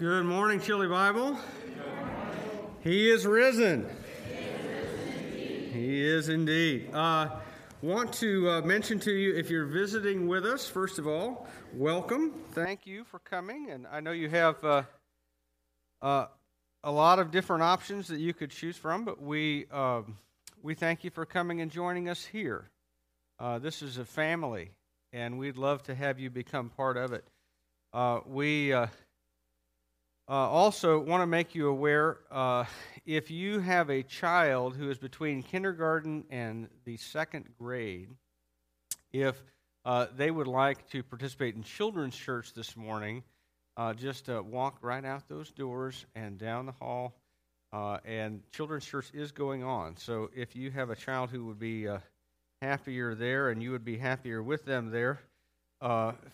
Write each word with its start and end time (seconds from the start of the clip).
Good 0.00 0.24
morning, 0.24 0.60
Chili 0.62 0.88
Bible. 0.88 1.38
He 2.82 3.10
is 3.10 3.26
risen. 3.26 3.86
He 5.74 6.02
is 6.02 6.30
indeed. 6.30 6.88
Uh, 6.94 7.28
want 7.82 8.10
to 8.14 8.48
uh, 8.48 8.60
mention 8.62 8.98
to 9.00 9.12
you 9.12 9.36
if 9.36 9.50
you're 9.50 9.66
visiting 9.66 10.26
with 10.26 10.46
us, 10.46 10.66
first 10.66 10.98
of 10.98 11.06
all, 11.06 11.46
welcome. 11.74 12.32
Thank 12.52 12.86
you 12.86 13.04
for 13.04 13.18
coming. 13.18 13.68
And 13.68 13.86
I 13.86 14.00
know 14.00 14.12
you 14.12 14.30
have 14.30 14.64
uh, 14.64 14.82
uh 16.00 16.28
a 16.82 16.90
lot 16.90 17.18
of 17.18 17.30
different 17.30 17.62
options 17.62 18.08
that 18.08 18.20
you 18.20 18.32
could 18.32 18.52
choose 18.52 18.78
from, 18.78 19.04
but 19.04 19.20
we, 19.20 19.66
um, 19.66 20.16
we 20.62 20.72
thank 20.74 21.04
you 21.04 21.10
for 21.10 21.26
coming 21.26 21.60
and 21.60 21.70
joining 21.70 22.08
us 22.08 22.24
here. 22.24 22.70
Uh, 23.38 23.58
this 23.58 23.82
is 23.82 23.98
a 23.98 24.06
family, 24.06 24.70
and 25.12 25.38
we'd 25.38 25.58
love 25.58 25.82
to 25.82 25.94
have 25.94 26.18
you 26.18 26.30
become 26.30 26.70
part 26.70 26.96
of 26.96 27.12
it. 27.12 27.26
Uh, 27.92 28.20
we 28.24 28.72
uh, 30.30 30.48
also, 30.48 31.00
want 31.00 31.22
to 31.22 31.26
make 31.26 31.56
you 31.56 31.66
aware 31.66 32.18
uh, 32.30 32.64
if 33.04 33.32
you 33.32 33.58
have 33.58 33.90
a 33.90 34.00
child 34.00 34.76
who 34.76 34.88
is 34.88 34.96
between 34.96 35.42
kindergarten 35.42 36.22
and 36.30 36.68
the 36.84 36.96
second 36.98 37.46
grade, 37.58 38.10
if 39.12 39.42
uh, 39.84 40.06
they 40.16 40.30
would 40.30 40.46
like 40.46 40.88
to 40.90 41.02
participate 41.02 41.56
in 41.56 41.64
children's 41.64 42.14
church 42.14 42.54
this 42.54 42.76
morning, 42.76 43.24
uh, 43.76 43.92
just 43.92 44.28
uh, 44.28 44.40
walk 44.40 44.78
right 44.82 45.04
out 45.04 45.28
those 45.28 45.50
doors 45.50 46.06
and 46.14 46.38
down 46.38 46.64
the 46.64 46.72
hall. 46.80 47.12
Uh, 47.72 47.98
and 48.04 48.40
children's 48.52 48.84
church 48.84 49.10
is 49.12 49.32
going 49.32 49.64
on. 49.64 49.96
So 49.96 50.30
if 50.32 50.54
you 50.54 50.70
have 50.70 50.90
a 50.90 50.96
child 50.96 51.30
who 51.30 51.44
would 51.46 51.58
be 51.58 51.88
happier 52.62 53.16
there 53.16 53.48
and 53.48 53.60
you 53.60 53.72
would 53.72 53.84
be 53.84 53.98
happier 53.98 54.44
with 54.44 54.64
them 54.64 54.92
there, 54.92 55.18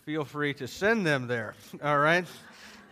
feel 0.05 0.23
free 0.23 0.53
to 0.53 0.67
send 0.67 1.03
them 1.03 1.25
there. 1.25 1.55
All 1.83 1.97
right? 1.97 2.27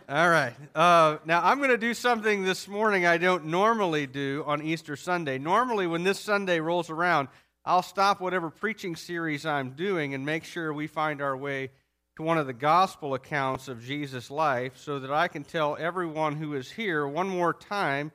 All 0.08 0.28
right. 0.28 0.54
Uh, 0.72 1.16
now, 1.24 1.42
I'm 1.42 1.58
going 1.58 1.70
to 1.70 1.76
do 1.76 1.92
something 1.92 2.44
this 2.44 2.68
morning 2.68 3.04
I 3.04 3.18
don't 3.18 3.46
normally 3.46 4.06
do 4.06 4.44
on 4.46 4.62
Easter 4.62 4.94
Sunday. 4.94 5.36
Normally, 5.36 5.88
when 5.88 6.04
this 6.04 6.20
Sunday 6.20 6.60
rolls 6.60 6.90
around, 6.90 7.26
I'll 7.64 7.82
stop 7.82 8.20
whatever 8.20 8.48
preaching 8.48 8.94
series 8.94 9.44
I'm 9.44 9.70
doing 9.70 10.14
and 10.14 10.24
make 10.24 10.44
sure 10.44 10.72
we 10.72 10.86
find 10.86 11.20
our 11.20 11.36
way 11.36 11.70
to 12.14 12.22
one 12.22 12.38
of 12.38 12.46
the 12.46 12.52
gospel 12.52 13.14
accounts 13.14 13.66
of 13.66 13.84
Jesus' 13.84 14.30
life 14.30 14.76
so 14.76 15.00
that 15.00 15.10
I 15.10 15.26
can 15.26 15.42
tell 15.42 15.76
everyone 15.76 16.36
who 16.36 16.54
is 16.54 16.70
here 16.70 17.04
one 17.04 17.28
more 17.28 17.52
time 17.52 18.12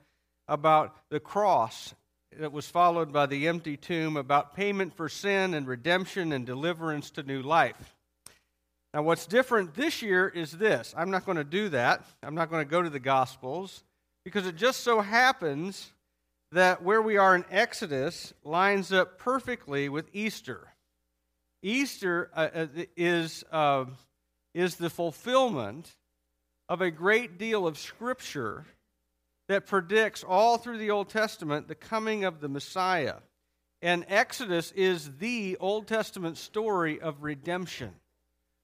about 0.48 0.96
the 1.10 1.20
cross 1.20 1.94
that 2.40 2.54
was 2.54 2.70
followed 2.70 3.12
by 3.12 3.26
the 3.26 3.50
empty 3.50 3.76
tomb, 3.76 4.16
about 4.16 4.56
payment 4.56 4.96
for 4.96 5.10
sin 5.10 5.54
and 5.54 5.68
redemption 5.68 6.32
and 6.32 6.46
deliverance 6.46 7.12
to 7.12 7.24
new 7.24 7.42
life. 7.42 7.98
Now, 8.94 9.04
what's 9.04 9.26
different 9.26 9.74
this 9.74 10.02
year 10.02 10.28
is 10.28 10.52
this 10.52 10.94
I'm 10.98 11.12
not 11.12 11.26
going 11.26 11.38
to 11.38 11.44
do 11.44 11.70
that. 11.70 12.04
I'm 12.24 12.36
not 12.36 12.50
going 12.50 12.66
to 12.66 12.70
go 12.70 12.82
to 12.82 12.90
the 12.90 13.00
Gospels 13.00 13.84
because 14.26 14.46
it 14.46 14.56
just 14.56 14.82
so 14.82 15.02
happens 15.02 15.92
that 16.52 16.84
where 16.84 17.02
we 17.02 17.18
are 17.18 17.36
in 17.36 17.46
Exodus 17.50 18.34
lines 18.44 18.92
up 18.92 19.18
perfectly 19.18 19.88
with 19.88 20.10
Easter. 20.14 20.68
Easter 21.64 22.30
uh, 22.36 22.50
uh 22.54 22.68
is, 22.98 23.44
uh, 23.52 23.86
is 24.54 24.76
the 24.76 24.90
fulfillment 24.90 25.96
of 26.68 26.82
a 26.82 26.92
great 26.92 27.38
deal 27.38 27.66
of 27.66 27.78
Scripture 27.78 28.66
that 29.48 29.68
predicts 29.68 30.24
all 30.24 30.58
through 30.58 30.78
the 30.78 30.92
Old 30.92 31.10
Testament 31.10 31.68
the 31.68 31.76
coming 31.76 32.26
of 32.26 32.42
the 32.42 32.50
Messiah. 32.50 33.16
And 33.82 34.06
Exodus 34.10 34.72
is 34.74 35.18
the 35.18 35.58
Old 35.60 35.88
Testament 35.88 36.38
story 36.38 37.00
of 37.00 37.24
redemption 37.24 37.94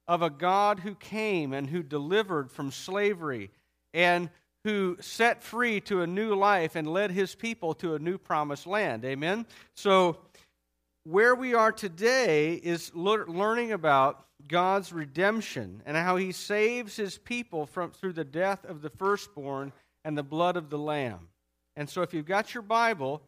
of 0.07 0.21
a 0.21 0.29
God 0.29 0.79
who 0.79 0.95
came 0.95 1.53
and 1.53 1.69
who 1.69 1.83
delivered 1.83 2.51
from 2.51 2.71
slavery 2.71 3.51
and 3.93 4.29
who 4.63 4.97
set 4.99 5.43
free 5.43 5.79
to 5.81 6.01
a 6.01 6.07
new 6.07 6.35
life 6.35 6.75
and 6.75 6.91
led 6.91 7.11
his 7.11 7.35
people 7.35 7.73
to 7.75 7.95
a 7.95 7.99
new 7.99 8.17
promised 8.17 8.67
land. 8.67 9.05
Amen? 9.05 9.45
So, 9.75 10.17
where 11.03 11.35
we 11.35 11.53
are 11.53 11.71
today 11.71 12.55
is 12.55 12.93
learning 12.93 13.71
about 13.71 14.25
God's 14.45 14.91
redemption 14.91 15.81
and 15.85 15.95
how 15.95 16.17
he 16.17 16.33
saves 16.33 16.97
his 16.97 17.17
people 17.17 17.65
from, 17.65 17.91
through 17.91 18.11
the 18.13 18.25
death 18.25 18.65
of 18.65 18.81
the 18.81 18.89
firstborn 18.89 19.71
and 20.03 20.17
the 20.17 20.23
blood 20.23 20.57
of 20.57 20.69
the 20.69 20.77
Lamb. 20.77 21.29
And 21.77 21.89
so, 21.89 22.01
if 22.01 22.13
you've 22.13 22.25
got 22.25 22.53
your 22.53 22.63
Bible, 22.63 23.21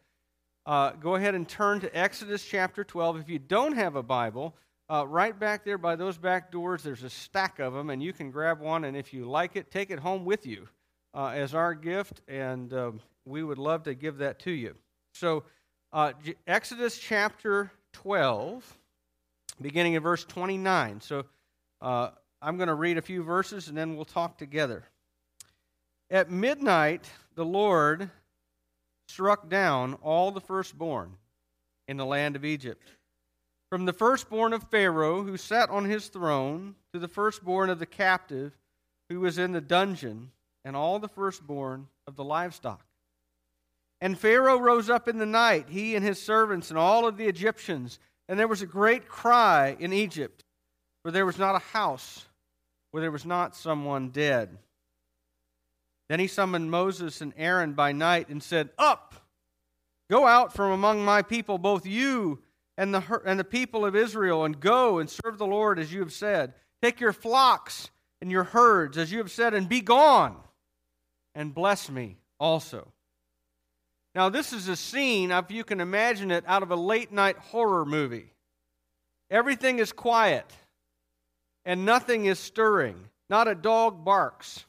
uh, 0.66 0.90
go 0.92 1.14
ahead 1.14 1.34
and 1.34 1.48
turn 1.48 1.80
to 1.80 1.98
Exodus 1.98 2.44
chapter 2.44 2.84
12. 2.84 3.20
If 3.20 3.28
you 3.30 3.38
don't 3.38 3.72
have 3.72 3.96
a 3.96 4.02
Bible, 4.02 4.54
uh, 4.90 5.06
right 5.06 5.38
back 5.38 5.64
there 5.64 5.78
by 5.78 5.94
those 5.94 6.18
back 6.18 6.50
doors, 6.50 6.82
there's 6.82 7.04
a 7.04 7.10
stack 7.10 7.60
of 7.60 7.72
them, 7.72 7.90
and 7.90 8.02
you 8.02 8.12
can 8.12 8.32
grab 8.32 8.60
one, 8.60 8.84
and 8.84 8.96
if 8.96 9.14
you 9.14 9.24
like 9.24 9.54
it, 9.54 9.70
take 9.70 9.90
it 9.90 10.00
home 10.00 10.24
with 10.24 10.44
you 10.44 10.66
uh, 11.14 11.28
as 11.28 11.54
our 11.54 11.74
gift, 11.74 12.20
and 12.26 12.72
um, 12.74 13.00
we 13.24 13.44
would 13.44 13.58
love 13.58 13.84
to 13.84 13.94
give 13.94 14.18
that 14.18 14.40
to 14.40 14.50
you. 14.50 14.74
So, 15.14 15.44
uh, 15.92 16.12
Exodus 16.44 16.98
chapter 16.98 17.70
12, 17.92 18.78
beginning 19.62 19.94
in 19.94 20.02
verse 20.02 20.24
29. 20.24 21.00
So, 21.00 21.24
uh, 21.80 22.10
I'm 22.42 22.56
going 22.56 22.68
to 22.68 22.74
read 22.74 22.98
a 22.98 23.02
few 23.02 23.22
verses, 23.22 23.68
and 23.68 23.76
then 23.76 23.94
we'll 23.94 24.04
talk 24.04 24.38
together. 24.38 24.82
At 26.10 26.32
midnight, 26.32 27.08
the 27.36 27.44
Lord 27.44 28.10
struck 29.08 29.48
down 29.48 29.94
all 30.02 30.32
the 30.32 30.40
firstborn 30.40 31.12
in 31.86 31.96
the 31.96 32.06
land 32.06 32.34
of 32.34 32.44
Egypt 32.44 32.90
from 33.70 33.84
the 33.84 33.92
firstborn 33.92 34.52
of 34.52 34.64
Pharaoh, 34.64 35.22
who 35.22 35.36
sat 35.36 35.70
on 35.70 35.84
his 35.84 36.08
throne, 36.08 36.74
to 36.92 36.98
the 36.98 37.08
firstborn 37.08 37.70
of 37.70 37.78
the 37.78 37.86
captive, 37.86 38.52
who 39.08 39.20
was 39.20 39.38
in 39.38 39.52
the 39.52 39.60
dungeon, 39.60 40.32
and 40.64 40.74
all 40.74 40.98
the 40.98 41.08
firstborn 41.08 41.86
of 42.06 42.16
the 42.16 42.24
livestock. 42.24 42.84
And 44.00 44.18
Pharaoh 44.18 44.58
rose 44.58 44.90
up 44.90 45.08
in 45.08 45.18
the 45.18 45.26
night, 45.26 45.68
he 45.68 45.94
and 45.94 46.04
his 46.04 46.20
servants, 46.20 46.70
and 46.70 46.78
all 46.78 47.06
of 47.06 47.16
the 47.16 47.26
Egyptians, 47.26 48.00
and 48.28 48.38
there 48.38 48.48
was 48.48 48.62
a 48.62 48.66
great 48.66 49.08
cry 49.08 49.76
in 49.78 49.92
Egypt, 49.92 50.44
for 51.02 51.10
there 51.10 51.26
was 51.26 51.38
not 51.38 51.54
a 51.54 51.60
house 51.72 52.26
where 52.90 53.00
there 53.00 53.10
was 53.10 53.26
not 53.26 53.54
someone 53.54 54.08
dead. 54.08 54.58
Then 56.08 56.18
he 56.18 56.26
summoned 56.26 56.72
Moses 56.72 57.20
and 57.20 57.32
Aaron 57.36 57.74
by 57.74 57.92
night 57.92 58.30
and 58.30 58.42
said, 58.42 58.70
Up! 58.78 59.14
Go 60.10 60.26
out 60.26 60.52
from 60.52 60.72
among 60.72 61.04
my 61.04 61.22
people, 61.22 61.56
both 61.56 61.86
you 61.86 62.40
and 62.80 62.94
the, 62.94 63.20
and 63.26 63.38
the 63.38 63.44
people 63.44 63.84
of 63.84 63.94
Israel, 63.94 64.46
and 64.46 64.58
go 64.58 65.00
and 65.00 65.10
serve 65.10 65.36
the 65.36 65.46
Lord 65.46 65.78
as 65.78 65.92
you 65.92 66.00
have 66.00 66.14
said. 66.14 66.54
Take 66.80 66.98
your 66.98 67.12
flocks 67.12 67.90
and 68.22 68.30
your 68.30 68.44
herds 68.44 68.96
as 68.96 69.12
you 69.12 69.18
have 69.18 69.30
said, 69.30 69.52
and 69.52 69.68
be 69.68 69.82
gone, 69.82 70.34
and 71.34 71.54
bless 71.54 71.90
me 71.90 72.16
also. 72.38 72.90
Now, 74.14 74.30
this 74.30 74.54
is 74.54 74.66
a 74.66 74.76
scene, 74.76 75.30
if 75.30 75.50
you 75.50 75.62
can 75.62 75.78
imagine 75.78 76.30
it, 76.30 76.42
out 76.46 76.62
of 76.62 76.70
a 76.70 76.76
late 76.76 77.12
night 77.12 77.36
horror 77.36 77.84
movie. 77.84 78.32
Everything 79.30 79.78
is 79.78 79.92
quiet, 79.92 80.50
and 81.66 81.84
nothing 81.84 82.24
is 82.24 82.38
stirring. 82.38 82.96
Not 83.28 83.46
a 83.46 83.54
dog 83.54 84.06
barks. 84.06 84.64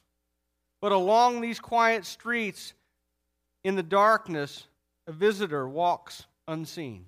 But 0.81 0.91
along 0.91 1.39
these 1.39 1.61
quiet 1.61 2.05
streets, 2.05 2.73
in 3.63 3.77
the 3.77 3.83
darkness, 3.83 4.67
a 5.07 5.13
visitor 5.13 5.65
walks 5.69 6.25
unseen. 6.45 7.05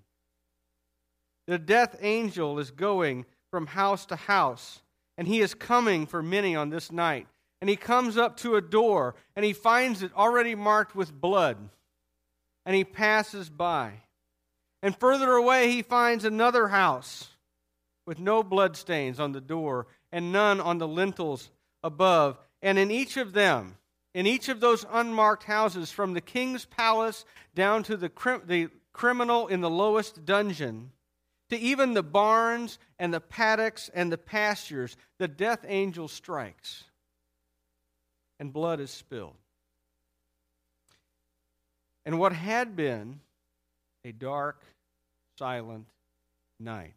The 1.48 1.60
death 1.60 1.98
angel 2.02 2.60
is 2.60 2.72
going 2.72 3.26
from 3.52 3.68
house 3.68 4.06
to 4.08 4.16
house, 4.16 4.82
and 5.18 5.28
he 5.28 5.42
is 5.42 5.54
coming 5.54 6.06
for 6.06 6.24
many 6.24 6.56
on 6.56 6.70
this 6.70 6.92
night. 6.92 7.28
And 7.62 7.70
he 7.70 7.76
comes 7.76 8.18
up 8.18 8.38
to 8.38 8.56
a 8.56 8.62
door, 8.62 9.16
and 9.36 9.46
he 9.46 9.54
finds 9.54 10.04
it 10.04 10.12
already 10.16 10.56
marked 10.56 10.96
with 10.96 11.14
blood, 11.14 11.58
and 12.66 12.76
he 12.76 12.84
passes 12.84 13.50
by. 13.50 13.94
And 14.82 14.98
further 14.98 15.32
away, 15.34 15.72
he 15.72 15.82
finds 15.82 16.26
another 16.26 16.68
house 16.68 17.30
with 18.06 18.20
no 18.20 18.44
bloodstains 18.44 19.20
on 19.20 19.32
the 19.32 19.42
door 19.42 19.88
and 20.12 20.32
none 20.32 20.60
on 20.60 20.78
the 20.78 20.88
lintels 20.88 21.50
above. 21.84 22.38
And 22.62 22.78
in 22.78 22.92
each 22.92 23.18
of 23.18 23.34
them, 23.34 23.78
in 24.14 24.28
each 24.28 24.50
of 24.50 24.60
those 24.60 24.86
unmarked 24.92 25.44
houses, 25.44 25.92
from 25.92 26.14
the 26.14 26.22
king's 26.22 26.66
palace 26.66 27.26
down 27.56 27.84
to 27.84 27.98
the, 27.98 28.12
the 28.46 28.70
criminal 28.92 29.48
in 29.48 29.62
the 29.62 29.70
lowest 29.70 30.26
dungeon, 30.26 30.92
to 31.54 31.60
even 31.60 31.94
the 31.94 32.04
barns 32.04 32.80
and 33.00 33.14
the 33.14 33.22
paddocks 33.22 33.90
and 33.94 34.12
the 34.12 34.18
pastures, 34.18 34.98
the 35.20 35.28
death 35.28 35.66
angel 35.68 36.08
strikes, 36.08 36.84
and 38.40 38.52
blood 38.52 38.80
is 38.80 38.92
spilled. 38.92 39.36
And 42.06 42.20
what 42.20 42.34
had 42.34 42.76
been 42.76 43.22
a 44.04 44.12
dark, 44.12 44.62
silent 45.40 45.88
night 46.60 46.94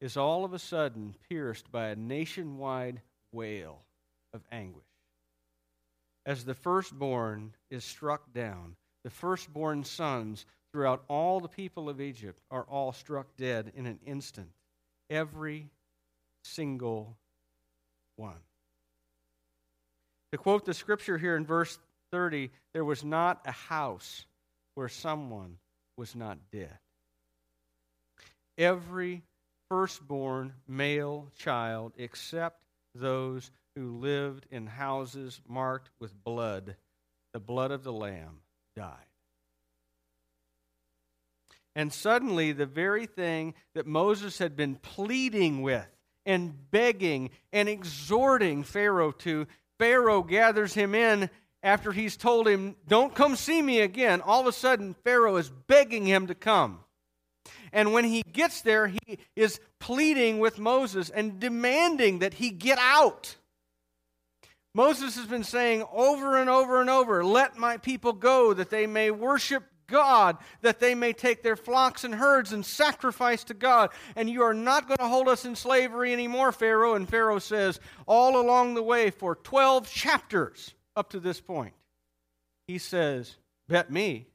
is 0.00 0.16
all 0.16 0.44
of 0.44 0.52
a 0.52 0.58
sudden 0.58 1.14
pierced 1.28 1.70
by 1.70 1.88
a 1.88 1.96
nationwide 1.96 3.00
wail 3.32 3.80
of 4.32 4.42
anguish. 4.50 4.82
As 6.24 6.44
the 6.44 6.54
firstborn 6.54 7.54
is 7.70 7.84
struck 7.84 8.32
down, 8.32 8.76
the 9.04 9.10
firstborn 9.10 9.84
sons 9.84 10.46
throughout 10.72 11.04
all 11.08 11.40
the 11.40 11.48
people 11.48 11.88
of 11.88 12.00
Egypt 12.00 12.40
are 12.50 12.64
all 12.64 12.92
struck 12.92 13.36
dead 13.36 13.72
in 13.76 13.86
an 13.86 13.98
instant. 14.06 14.48
Every 15.10 15.68
single 16.44 17.16
one. 18.16 18.40
To 20.32 20.38
quote 20.38 20.64
the 20.64 20.74
scripture 20.74 21.18
here 21.18 21.36
in 21.36 21.44
verse 21.44 21.78
30, 22.10 22.50
there 22.72 22.84
was 22.84 23.04
not 23.04 23.42
a 23.44 23.52
house 23.52 24.24
where 24.74 24.88
someone 24.88 25.58
was 25.98 26.16
not 26.16 26.38
dead. 26.50 26.78
Every 28.56 29.22
firstborn 29.70 30.54
male 30.66 31.28
child, 31.38 31.92
except 31.96 32.62
those 32.94 33.50
who 33.76 33.98
lived 33.98 34.46
in 34.50 34.66
houses 34.66 35.40
marked 35.48 35.90
with 36.00 36.12
blood, 36.24 36.76
the 37.32 37.40
blood 37.40 37.70
of 37.70 37.84
the 37.84 37.92
Lamb, 37.92 38.40
died. 38.76 39.11
And 41.74 41.92
suddenly, 41.92 42.52
the 42.52 42.66
very 42.66 43.06
thing 43.06 43.54
that 43.74 43.86
Moses 43.86 44.38
had 44.38 44.56
been 44.56 44.76
pleading 44.76 45.62
with 45.62 45.88
and 46.26 46.70
begging 46.70 47.30
and 47.52 47.68
exhorting 47.68 48.62
Pharaoh 48.62 49.12
to, 49.12 49.46
Pharaoh 49.78 50.22
gathers 50.22 50.74
him 50.74 50.94
in 50.94 51.30
after 51.62 51.92
he's 51.92 52.16
told 52.16 52.46
him, 52.46 52.76
Don't 52.86 53.14
come 53.14 53.36
see 53.36 53.62
me 53.62 53.80
again. 53.80 54.20
All 54.20 54.40
of 54.40 54.46
a 54.46 54.52
sudden, 54.52 54.94
Pharaoh 55.04 55.36
is 55.36 55.48
begging 55.48 56.06
him 56.06 56.26
to 56.26 56.34
come. 56.34 56.80
And 57.72 57.92
when 57.92 58.04
he 58.04 58.22
gets 58.22 58.60
there, 58.60 58.88
he 58.88 59.18
is 59.34 59.58
pleading 59.80 60.38
with 60.38 60.58
Moses 60.58 61.08
and 61.08 61.40
demanding 61.40 62.18
that 62.18 62.34
he 62.34 62.50
get 62.50 62.78
out. 62.78 63.36
Moses 64.74 65.16
has 65.16 65.26
been 65.26 65.44
saying 65.44 65.84
over 65.92 66.38
and 66.38 66.48
over 66.48 66.80
and 66.80 66.90
over, 66.90 67.24
Let 67.24 67.56
my 67.56 67.78
people 67.78 68.12
go 68.12 68.52
that 68.54 68.70
they 68.70 68.86
may 68.86 69.10
worship 69.10 69.64
God, 69.92 70.38
that 70.62 70.80
they 70.80 70.96
may 70.96 71.12
take 71.12 71.42
their 71.42 71.54
flocks 71.54 72.02
and 72.02 72.14
herds 72.14 72.52
and 72.52 72.66
sacrifice 72.66 73.44
to 73.44 73.54
God. 73.54 73.90
And 74.16 74.28
you 74.28 74.42
are 74.42 74.54
not 74.54 74.88
going 74.88 74.98
to 74.98 75.06
hold 75.06 75.28
us 75.28 75.44
in 75.44 75.54
slavery 75.54 76.12
anymore, 76.12 76.50
Pharaoh. 76.50 76.94
And 76.94 77.08
Pharaoh 77.08 77.38
says, 77.38 77.78
all 78.06 78.40
along 78.40 78.74
the 78.74 78.82
way 78.82 79.10
for 79.10 79.36
12 79.36 79.88
chapters 79.88 80.74
up 80.96 81.10
to 81.10 81.20
this 81.20 81.40
point, 81.40 81.74
he 82.66 82.78
says, 82.78 83.36
Bet 83.68 83.90
me, 83.90 84.26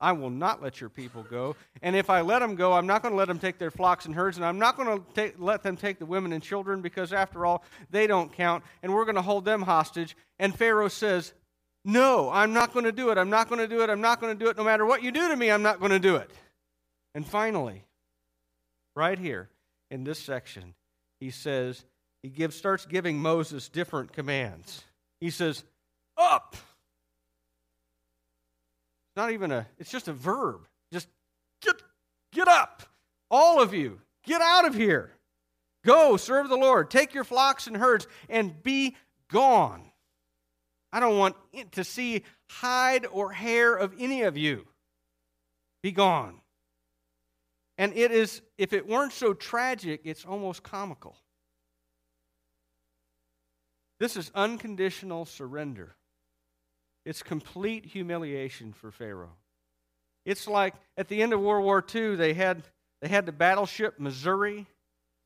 I 0.00 0.12
will 0.12 0.30
not 0.30 0.62
let 0.62 0.80
your 0.80 0.90
people 0.90 1.22
go. 1.22 1.56
And 1.82 1.94
if 1.94 2.08
I 2.08 2.22
let 2.22 2.38
them 2.38 2.54
go, 2.54 2.72
I'm 2.72 2.86
not 2.86 3.02
going 3.02 3.12
to 3.12 3.18
let 3.18 3.28
them 3.28 3.38
take 3.38 3.58
their 3.58 3.70
flocks 3.70 4.06
and 4.06 4.14
herds, 4.14 4.38
and 4.38 4.46
I'm 4.46 4.58
not 4.58 4.76
going 4.76 5.04
to 5.14 5.32
let 5.38 5.62
them 5.62 5.76
take 5.76 5.98
the 5.98 6.06
women 6.06 6.32
and 6.32 6.42
children 6.42 6.80
because, 6.80 7.12
after 7.12 7.44
all, 7.44 7.62
they 7.90 8.06
don't 8.06 8.32
count, 8.32 8.64
and 8.82 8.94
we're 8.94 9.04
going 9.04 9.16
to 9.16 9.22
hold 9.22 9.44
them 9.44 9.62
hostage. 9.62 10.16
And 10.38 10.56
Pharaoh 10.56 10.88
says, 10.88 11.34
No, 11.84 12.30
I'm 12.30 12.52
not 12.52 12.72
going 12.72 12.84
to 12.84 12.92
do 12.92 13.10
it. 13.10 13.18
I'm 13.18 13.30
not 13.30 13.48
going 13.48 13.60
to 13.60 13.68
do 13.68 13.82
it. 13.82 13.90
I'm 13.90 14.00
not 14.00 14.20
going 14.20 14.36
to 14.36 14.44
do 14.44 14.50
it. 14.50 14.56
No 14.56 14.64
matter 14.64 14.84
what 14.84 15.02
you 15.02 15.10
do 15.10 15.28
to 15.28 15.36
me, 15.36 15.50
I'm 15.50 15.62
not 15.62 15.78
going 15.78 15.92
to 15.92 15.98
do 15.98 16.16
it. 16.16 16.30
And 17.14 17.26
finally, 17.26 17.84
right 18.94 19.18
here 19.18 19.48
in 19.90 20.04
this 20.04 20.18
section, 20.18 20.74
he 21.20 21.30
says, 21.30 21.84
he 22.22 22.28
gives, 22.28 22.54
starts 22.54 22.84
giving 22.84 23.18
Moses 23.18 23.68
different 23.68 24.12
commands. 24.12 24.84
He 25.20 25.30
says, 25.30 25.64
Up! 26.16 26.56
not 29.16 29.32
even 29.32 29.50
a, 29.50 29.66
it's 29.78 29.90
just 29.90 30.08
a 30.08 30.12
verb. 30.12 30.66
Just 30.92 31.08
get, 31.60 31.76
get 32.32 32.48
up. 32.48 32.82
All 33.30 33.60
of 33.60 33.74
you, 33.74 34.00
get 34.24 34.40
out 34.40 34.64
of 34.64 34.74
here. 34.74 35.10
Go 35.84 36.16
serve 36.16 36.48
the 36.48 36.56
Lord. 36.56 36.90
Take 36.90 37.12
your 37.14 37.24
flocks 37.24 37.66
and 37.66 37.76
herds 37.76 38.06
and 38.28 38.62
be 38.62 38.96
gone. 39.30 39.89
I 40.92 41.00
don't 41.00 41.18
want 41.18 41.36
to 41.72 41.84
see 41.84 42.24
hide 42.50 43.06
or 43.06 43.32
hair 43.32 43.76
of 43.76 43.94
any 43.98 44.22
of 44.22 44.36
you. 44.36 44.66
Be 45.82 45.92
gone. 45.92 46.40
And 47.78 47.96
it 47.96 48.10
is, 48.10 48.42
if 48.58 48.72
it 48.72 48.86
weren't 48.86 49.12
so 49.12 49.32
tragic, 49.32 50.02
it's 50.04 50.24
almost 50.24 50.62
comical. 50.62 51.16
This 53.98 54.16
is 54.16 54.30
unconditional 54.34 55.24
surrender. 55.24 55.94
It's 57.06 57.22
complete 57.22 57.86
humiliation 57.86 58.72
for 58.72 58.90
Pharaoh. 58.90 59.36
It's 60.26 60.46
like 60.46 60.74
at 60.96 61.08
the 61.08 61.22
end 61.22 61.32
of 61.32 61.40
World 61.40 61.64
War 61.64 61.84
II, 61.94 62.16
they 62.16 62.34
had, 62.34 62.62
they 63.00 63.08
had 63.08 63.26
the 63.26 63.32
battleship 63.32 63.98
Missouri, 63.98 64.66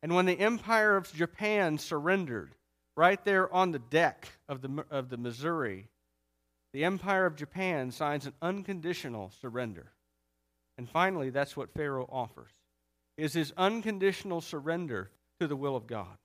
and 0.03 0.15
when 0.15 0.27
the 0.27 0.39
Empire 0.39 0.97
of 0.97 1.13
Japan 1.13 1.79
surrendered, 1.79 2.55
right 2.97 3.23
there 3.25 3.53
on 3.53 3.73
the 3.73 3.79
deck 3.79 4.29
of 4.49 4.63
the, 4.63 4.85
of 4.91 5.09
the 5.09 5.17
Missouri, 5.17 5.89
the 6.73 6.85
Empire 6.85 7.27
of 7.27 7.37
Japan 7.37 7.91
signs 7.91 8.27
an 8.27 8.35
unconditional 8.43 9.31
surrender. 9.41 9.93
And 10.77 10.89
finally, 10.89 11.31
that's 11.31 11.57
what 11.57 11.73
Pharaoh 11.73 12.09
offers, 12.11 12.51
is 13.17 13.33
his 13.33 13.53
unconditional 13.57 14.41
surrender 14.41 15.11
to 15.41 15.47
the 15.47 15.57
will 15.57 15.77
of 15.77 15.87
God. 15.87 16.19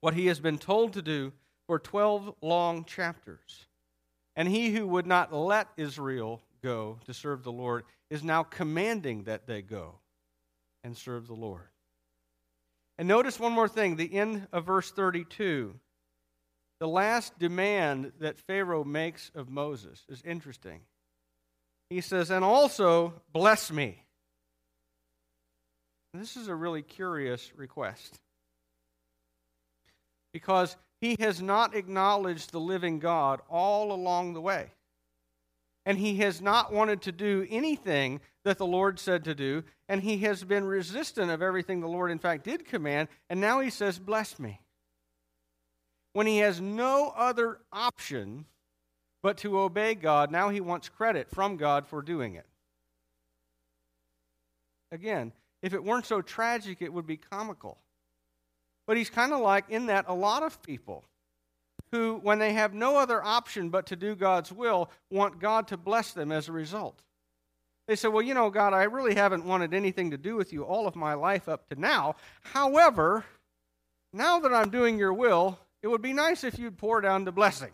What 0.00 0.14
he 0.14 0.26
has 0.26 0.40
been 0.40 0.58
told 0.58 0.94
to 0.94 1.02
do 1.02 1.32
for 1.66 1.78
12 1.78 2.34
long 2.40 2.84
chapters. 2.84 3.66
And 4.34 4.48
he 4.48 4.70
who 4.72 4.86
would 4.86 5.06
not 5.06 5.32
let 5.32 5.68
Israel 5.76 6.40
go 6.62 6.98
to 7.04 7.12
serve 7.12 7.42
the 7.42 7.52
Lord 7.52 7.84
is 8.10 8.22
now 8.24 8.42
commanding 8.42 9.24
that 9.24 9.46
they 9.46 9.62
go 9.62 9.96
and 10.82 10.96
serve 10.96 11.26
the 11.26 11.34
Lord. 11.34 11.68
And 12.98 13.08
notice 13.08 13.40
one 13.40 13.52
more 13.52 13.68
thing 13.68 13.96
the 13.96 14.14
end 14.14 14.46
of 14.52 14.66
verse 14.66 14.90
32. 14.90 15.74
The 16.80 16.88
last 16.88 17.38
demand 17.38 18.12
that 18.20 18.38
Pharaoh 18.38 18.84
makes 18.84 19.30
of 19.34 19.48
Moses 19.48 20.04
is 20.08 20.22
interesting. 20.22 20.80
He 21.90 22.00
says, 22.00 22.30
And 22.30 22.44
also 22.44 23.14
bless 23.32 23.70
me. 23.70 24.02
this 26.14 26.36
is 26.36 26.48
a 26.48 26.54
really 26.54 26.82
curious 26.82 27.52
request. 27.56 28.18
Because 30.32 30.76
he 31.00 31.16
has 31.20 31.42
not 31.42 31.74
acknowledged 31.74 32.52
the 32.52 32.60
living 32.60 32.98
God 32.98 33.40
all 33.48 33.92
along 33.92 34.34
the 34.34 34.40
way. 34.40 34.70
And 35.84 35.98
he 35.98 36.16
has 36.18 36.40
not 36.40 36.72
wanted 36.72 37.02
to 37.02 37.12
do 37.12 37.46
anything 37.50 38.20
that 38.44 38.58
the 38.58 38.66
Lord 38.66 38.98
said 38.98 39.24
to 39.24 39.34
do, 39.34 39.62
and 39.88 40.02
he 40.02 40.18
has 40.18 40.44
been 40.44 40.64
resistant 40.64 41.30
of 41.30 41.42
everything 41.42 41.80
the 41.80 41.88
Lord, 41.88 42.10
in 42.10 42.18
fact, 42.18 42.44
did 42.44 42.64
command, 42.64 43.08
and 43.30 43.40
now 43.40 43.60
he 43.60 43.70
says, 43.70 43.98
Bless 43.98 44.38
me. 44.38 44.60
When 46.12 46.26
he 46.26 46.38
has 46.38 46.60
no 46.60 47.12
other 47.16 47.58
option 47.72 48.46
but 49.22 49.38
to 49.38 49.60
obey 49.60 49.94
God, 49.94 50.30
now 50.30 50.48
he 50.50 50.60
wants 50.60 50.88
credit 50.88 51.30
from 51.30 51.56
God 51.56 51.86
for 51.86 52.02
doing 52.02 52.34
it. 52.34 52.46
Again, 54.90 55.32
if 55.62 55.72
it 55.72 55.82
weren't 55.82 56.06
so 56.06 56.20
tragic, 56.20 56.82
it 56.82 56.92
would 56.92 57.06
be 57.06 57.16
comical. 57.16 57.78
But 58.86 58.96
he's 58.96 59.08
kind 59.08 59.32
of 59.32 59.40
like 59.40 59.70
in 59.70 59.86
that 59.86 60.04
a 60.08 60.14
lot 60.14 60.42
of 60.42 60.62
people 60.62 61.04
who, 61.92 62.18
when 62.22 62.38
they 62.38 62.52
have 62.52 62.74
no 62.74 62.96
other 62.96 63.22
option 63.22 63.70
but 63.70 63.86
to 63.86 63.96
do 63.96 64.14
God's 64.14 64.50
will, 64.50 64.90
want 65.10 65.38
God 65.38 65.68
to 65.68 65.76
bless 65.76 66.12
them 66.12 66.32
as 66.32 66.48
a 66.48 66.52
result. 66.52 67.02
They 67.88 67.96
say, 67.96 68.08
Well, 68.08 68.22
you 68.22 68.34
know, 68.34 68.50
God, 68.50 68.72
I 68.72 68.84
really 68.84 69.14
haven't 69.14 69.44
wanted 69.44 69.74
anything 69.74 70.10
to 70.12 70.18
do 70.18 70.36
with 70.36 70.52
you 70.52 70.62
all 70.64 70.86
of 70.86 70.96
my 70.96 71.14
life 71.14 71.48
up 71.48 71.68
to 71.68 71.80
now. 71.80 72.16
However, 72.42 73.24
now 74.12 74.40
that 74.40 74.52
I'm 74.52 74.70
doing 74.70 74.98
your 74.98 75.12
will, 75.12 75.58
it 75.82 75.88
would 75.88 76.02
be 76.02 76.12
nice 76.12 76.44
if 76.44 76.58
you'd 76.58 76.78
pour 76.78 77.00
down 77.00 77.24
the 77.24 77.32
blessing. 77.32 77.72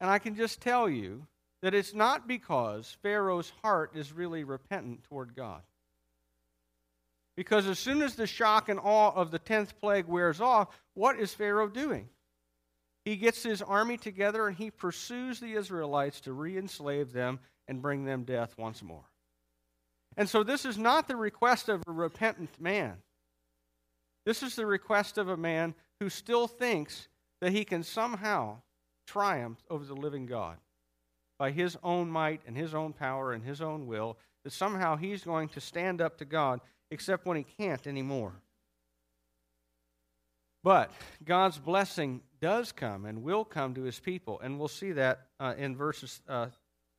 And 0.00 0.10
I 0.10 0.18
can 0.18 0.36
just 0.36 0.60
tell 0.60 0.88
you 0.88 1.26
that 1.62 1.74
it's 1.74 1.94
not 1.94 2.28
because 2.28 2.96
Pharaoh's 3.02 3.52
heart 3.62 3.92
is 3.94 4.12
really 4.12 4.44
repentant 4.44 5.04
toward 5.04 5.34
God. 5.34 5.62
Because 7.36 7.66
as 7.66 7.78
soon 7.78 8.02
as 8.02 8.14
the 8.14 8.26
shock 8.26 8.68
and 8.68 8.80
awe 8.80 9.12
of 9.14 9.30
the 9.30 9.38
10th 9.38 9.76
plague 9.80 10.06
wears 10.06 10.40
off, 10.40 10.68
what 10.94 11.18
is 11.18 11.34
Pharaoh 11.34 11.68
doing? 11.68 12.08
He 13.06 13.14
gets 13.16 13.40
his 13.40 13.62
army 13.62 13.96
together 13.96 14.48
and 14.48 14.56
he 14.56 14.68
pursues 14.68 15.38
the 15.38 15.52
Israelites 15.52 16.20
to 16.22 16.32
re 16.32 16.58
enslave 16.58 17.12
them 17.12 17.38
and 17.68 17.80
bring 17.80 18.04
them 18.04 18.24
death 18.24 18.58
once 18.58 18.82
more. 18.82 19.04
And 20.16 20.28
so 20.28 20.42
this 20.42 20.64
is 20.64 20.76
not 20.76 21.06
the 21.06 21.14
request 21.14 21.68
of 21.68 21.84
a 21.86 21.92
repentant 21.92 22.60
man. 22.60 22.96
This 24.24 24.42
is 24.42 24.56
the 24.56 24.66
request 24.66 25.18
of 25.18 25.28
a 25.28 25.36
man 25.36 25.76
who 26.00 26.08
still 26.08 26.48
thinks 26.48 27.06
that 27.40 27.52
he 27.52 27.64
can 27.64 27.84
somehow 27.84 28.56
triumph 29.06 29.62
over 29.70 29.84
the 29.84 29.94
living 29.94 30.26
God 30.26 30.56
by 31.38 31.52
his 31.52 31.78
own 31.84 32.10
might 32.10 32.40
and 32.44 32.56
his 32.56 32.74
own 32.74 32.92
power 32.92 33.32
and 33.32 33.44
his 33.44 33.60
own 33.60 33.86
will, 33.86 34.18
that 34.42 34.52
somehow 34.52 34.96
he's 34.96 35.22
going 35.22 35.48
to 35.50 35.60
stand 35.60 36.00
up 36.00 36.18
to 36.18 36.24
God 36.24 36.60
except 36.90 37.24
when 37.24 37.36
he 37.36 37.44
can't 37.44 37.86
anymore. 37.86 38.40
But 40.66 40.90
God's 41.24 41.58
blessing 41.58 42.22
does 42.40 42.72
come 42.72 43.04
and 43.04 43.22
will 43.22 43.44
come 43.44 43.74
to 43.74 43.82
his 43.82 44.00
people, 44.00 44.40
and 44.40 44.58
we'll 44.58 44.66
see 44.66 44.90
that 44.90 45.28
uh, 45.38 45.54
in 45.56 45.76
verses 45.76 46.20
uh, 46.26 46.48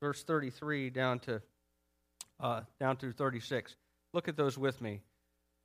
verse 0.01 0.23
33 0.23 0.89
down 0.89 1.19
to 1.19 1.41
uh, 2.39 2.61
down 2.79 2.95
through 2.95 3.11
36. 3.11 3.75
Look 4.13 4.29
at 4.29 4.37
those 4.37 4.57
with 4.57 4.79
me. 4.79 5.01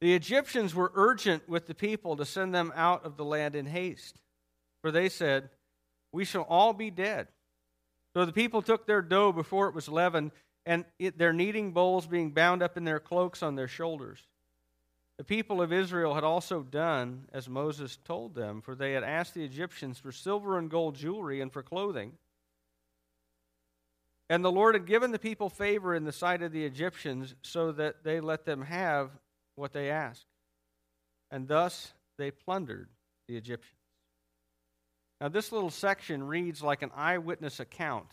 The 0.01 0.15
Egyptians 0.15 0.75
were 0.75 0.91
urgent 0.97 1.49
with 1.49 1.69
the 1.69 1.77
people 1.77 2.17
to 2.17 2.25
send 2.25 2.53
them 2.53 2.73
out 2.75 3.05
of 3.05 3.17
the 3.17 3.25
land 3.25 3.55
in 3.55 3.67
haste, 3.67 4.21
for 4.81 4.91
they 4.91 5.09
said, 5.09 5.51
"We 6.13 6.25
shall 6.25 6.43
all 6.43 6.73
be 6.73 6.91
dead." 6.91 7.29
So 8.17 8.25
the 8.25 8.33
people 8.33 8.63
took 8.63 8.85
their 8.85 9.03
dough 9.03 9.31
before 9.31 9.69
it 9.69 9.77
was 9.77 9.89
leavened 9.89 10.33
and 10.67 10.87
it, 10.99 11.19
their 11.19 11.33
kneading 11.33 11.71
bowls 11.71 12.09
being 12.09 12.33
bound 12.33 12.65
up 12.65 12.77
in 12.77 12.83
their 12.83 12.99
cloaks 12.99 13.45
on 13.45 13.55
their 13.55 13.69
shoulders. 13.69 14.27
The 15.23 15.37
people 15.37 15.63
of 15.63 15.73
Israel 15.73 16.15
had 16.17 16.25
also 16.25 16.65
done 16.65 17.29
as 17.33 17.49
Moses 17.49 17.97
told 18.05 18.35
them, 18.35 18.61
for 18.61 18.75
they 18.75 18.95
had 18.95 19.05
asked 19.05 19.35
the 19.35 19.45
Egyptians 19.45 19.97
for 20.01 20.11
silver 20.11 20.59
and 20.59 20.69
gold 20.69 20.97
jewelry 20.97 21.41
and 21.41 21.53
for 21.53 21.63
clothing. 21.63 22.15
And 24.29 24.45
the 24.45 24.51
Lord 24.51 24.75
had 24.75 24.85
given 24.85 25.13
the 25.13 25.21
people 25.21 25.49
favor 25.49 25.95
in 25.95 26.03
the 26.03 26.11
sight 26.11 26.43
of 26.43 26.51
the 26.51 26.65
Egyptians, 26.65 27.37
so 27.43 27.71
that 27.71 28.03
they 28.03 28.19
let 28.19 28.45
them 28.45 28.63
have 28.63 29.13
what 29.55 29.73
they 29.73 29.91
asked. 29.91 30.27
And 31.31 31.47
thus 31.47 31.93
they 32.19 32.33
plundered 32.33 32.89
the 33.29 33.37
Egyptians. 33.37 33.79
Now, 35.21 35.29
this 35.29 35.53
little 35.53 35.71
section 35.71 36.25
reads 36.25 36.65
like 36.65 36.83
an 36.83 36.91
eyewitness 36.97 37.61
account 37.61 38.09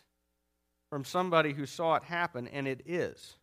from 0.92 1.04
somebody 1.04 1.54
who 1.54 1.66
saw 1.66 1.96
it 1.96 2.04
happen, 2.04 2.48
and 2.48 2.68
it 2.68 2.84
is. 2.86 3.36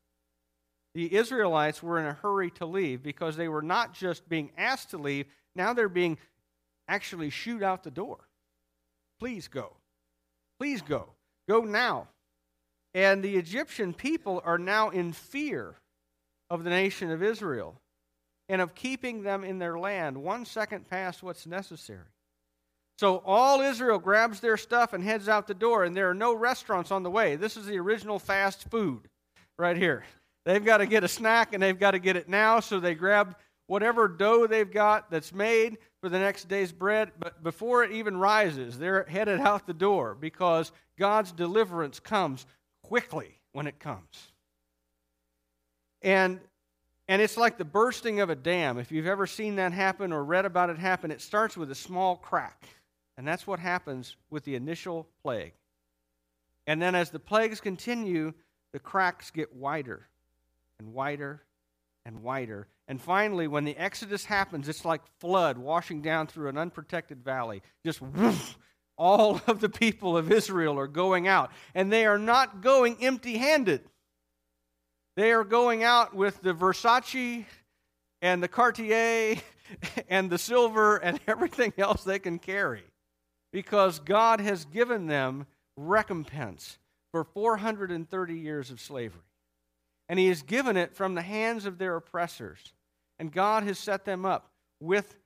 The 0.97 1.15
Israelites 1.15 1.83
were 1.83 2.01
in 2.01 2.07
a 2.07 2.15
hurry 2.15 2.51
to 2.53 2.65
leave 2.65 3.03
because 3.03 3.37
they 3.37 3.49
were 3.49 3.61
not 3.61 3.93
just 3.93 4.27
being 4.31 4.51
asked 4.57 4.93
to 4.93 4.97
leave, 4.97 5.27
now 5.55 5.75
they're 5.75 5.91
being 5.91 6.17
actually 6.89 7.29
shooed 7.29 7.63
out 7.63 7.85
the 7.85 7.91
door. 7.91 8.17
Please 9.19 9.47
go. 9.47 9.77
Please 10.59 10.81
go. 10.81 11.11
Go 11.51 11.61
now. 11.61 12.09
And 12.95 13.23
the 13.23 13.37
Egyptian 13.37 13.93
people 13.93 14.41
are 14.43 14.57
now 14.57 14.89
in 14.89 15.13
fear 15.13 15.75
of 16.49 16.65
the 16.65 16.71
nation 16.71 17.11
of 17.11 17.23
Israel 17.23 17.79
and 18.49 18.63
of 18.63 18.75
keeping 18.75 19.23
them 19.23 19.45
in 19.45 19.59
their 19.59 19.79
land 19.79 20.17
one 20.17 20.47
second 20.47 20.89
past 20.89 21.23
what's 21.23 21.47
necessary. 21.47 22.09
So 22.99 23.23
all 23.27 23.61
Israel 23.61 23.99
grabs 23.99 24.41
their 24.41 24.57
stuff 24.57 24.95
and 24.95 25.05
heads 25.05 25.29
out 25.29 25.47
the 25.47 25.53
door, 25.53 25.85
and 25.85 25.95
there 25.95 26.09
are 26.09 26.15
no 26.15 26.33
restaurants 26.33 26.91
on 26.91 27.03
the 27.03 27.11
way. 27.11 27.37
This 27.37 27.59
is 27.59 27.67
the 27.67 27.79
original 27.79 28.19
fast 28.19 28.71
food 28.71 29.11
right 29.59 29.77
here. 29.77 30.03
They've 30.47 30.65
got 30.65 30.79
to 30.79 30.87
get 30.87 31.03
a 31.03 31.09
snack 31.09 31.53
and 31.53 31.63
they've 31.63 31.79
got 31.79 31.91
to 31.91 31.99
get 31.99 32.17
it 32.17 32.29
now, 32.29 32.61
so 32.61 32.79
they 32.79 32.95
grab 32.95 33.37
whatever 33.67 34.07
dough 34.07 34.47
they've 34.47 34.71
got 34.71 35.11
that's 35.11 35.35
made 35.35 35.77
for 36.01 36.09
the 36.09 36.21
next 36.21 36.49
day's 36.49 36.71
bread. 36.71 37.11
But 37.19 37.43
before 37.43 37.83
it 37.83 37.91
even 37.91 38.17
rises, 38.17 38.79
they're 38.79 39.05
headed 39.09 39.41
out 39.41 39.67
the 39.67 39.75
door 39.75 40.17
because 40.19 40.71
God's 40.99 41.33
deliverance 41.33 41.99
comes 41.99 42.47
quickly 42.85 43.41
when 43.53 43.67
it 43.67 43.81
comes. 43.81 44.33
And 46.01 46.41
and 47.09 47.23
it's 47.23 47.37
like 47.37 47.57
the 47.57 47.65
bursting 47.65 48.21
of 48.21 48.31
a 48.31 48.35
dam. 48.35 48.79
If 48.79 48.91
you've 48.91 49.07
ever 49.07 49.29
seen 49.29 49.57
that 49.57 49.73
happen 49.73 50.13
or 50.13 50.25
read 50.25 50.45
about 50.45 50.71
it 50.71 50.79
happen, 50.79 51.13
it 51.13 51.21
starts 51.21 51.57
with 51.57 51.71
a 51.71 51.75
small 51.75 52.17
crack. 52.17 52.65
And 53.17 53.27
that's 53.27 53.47
what 53.47 53.61
happens 53.61 54.17
with 54.29 54.45
the 54.45 54.57
initial 54.57 55.07
plague. 55.23 55.53
And 56.67 56.83
then 56.83 56.97
as 56.97 57.11
the 57.11 57.21
plagues 57.21 57.61
continue, 57.61 58.35
the 58.73 58.81
cracks 58.81 59.31
get 59.31 59.55
wider 59.55 60.09
and 60.79 60.93
wider 60.93 61.43
and 62.05 62.23
wider. 62.23 62.69
And 62.89 63.01
finally, 63.01 63.49
when 63.49 63.65
the 63.65 63.77
Exodus 63.77 64.25
happens, 64.25 64.69
it's 64.69 64.85
like 64.85 65.03
flood 65.19 65.59
washing 65.59 66.03
down 66.03 66.27
through 66.29 66.49
an 66.49 66.59
unprotected 66.59 67.25
valley. 67.25 67.63
Just 67.85 68.01
whoosh, 68.01 68.55
all 68.97 69.41
of 69.47 69.61
the 69.61 69.69
people 69.69 70.17
of 70.17 70.31
Israel 70.31 70.79
are 70.79 70.87
going 70.87 71.27
out. 71.27 71.51
And 71.75 71.93
they 71.93 72.07
are 72.07 72.19
not 72.19 72.63
going 72.63 72.97
empty 73.03 73.39
handed. 73.39 73.83
They 75.17 75.33
are 75.33 75.45
going 75.45 75.83
out 75.83 76.15
with 76.15 76.41
the 76.43 76.55
Versace 76.55 77.45
and 78.23 78.43
the 78.43 78.49
Cartier 78.49 79.37
and 80.09 80.31
the 80.31 80.39
silver 80.39 80.97
and 81.03 81.19
everything 81.27 81.73
else 81.79 82.05
they 82.05 82.19
can 82.19 82.39
carry 82.39 82.85
because 83.53 83.99
God 83.99 84.41
has 84.41 84.65
given 84.67 85.07
them 85.07 85.47
recompense 85.77 86.79
for 87.13 87.25
430 87.25 88.35
years 88.35 88.71
of 88.71 88.81
slavery 88.81 89.23
and 90.09 90.19
he 90.19 90.29
has 90.29 90.43
given 90.43 90.77
it 90.77 90.95
from 90.95 91.15
the 91.15 91.23
hands 91.23 91.67
of 91.67 91.79
their 91.79 91.97
oppressors. 91.97 92.75
And 93.19 93.33
God 93.33 93.65
has 93.65 93.79
set 93.79 94.05
them 94.05 94.25
up 94.25 94.51
with, 94.81 95.17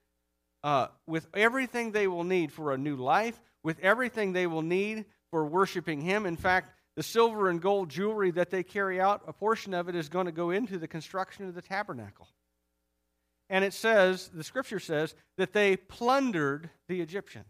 uh, 0.63 0.89
with 1.07 1.29
everything 1.35 1.93
they 1.93 2.07
will 2.07 2.25
need 2.25 2.53
for 2.53 2.73
a 2.73 2.79
new 2.79 2.97
life, 2.97 3.41
with 3.63 3.79
everything 3.81 4.33
they 4.33 4.47
will 4.47 4.63
need 4.63 5.05
for 5.31 5.45
worshiping 5.45 6.01
him. 6.01 6.25
In 6.27 6.37
fact, 6.37 6.73
the 6.97 7.03
silver 7.03 7.49
and 7.49 7.61
gold 7.61 7.89
jewelry 7.89 8.31
that 8.33 8.51
they 8.51 8.63
carry 8.63 9.01
out, 9.01 9.23
a 9.27 9.33
portion 9.33 9.75
of 9.75 9.89
it 9.89 9.95
is 9.95 10.09
going 10.09 10.27
to 10.27 10.33
go 10.33 10.51
into 10.51 10.79
the 10.79 10.89
construction 10.89 11.47
of 11.47 11.55
the 11.55 11.63
tabernacle. 11.63 12.29
And 13.49 13.65
it 13.65 13.73
says, 13.73 14.31
the 14.33 14.45
scripture 14.45 14.79
says, 14.79 15.15
that 15.37 15.53
they 15.53 15.77
plundered 15.77 16.71
the 16.89 17.01
Egyptians. 17.01 17.47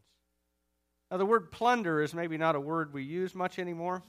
Now, 1.11 1.19
the 1.19 1.27
word 1.27 1.51
plunder 1.51 2.01
is 2.01 2.15
maybe 2.15 2.39
not 2.39 2.55
a 2.55 2.61
word 2.61 2.93
we 2.93 3.03
use 3.03 3.35
much 3.35 3.59
anymore, 3.59 4.03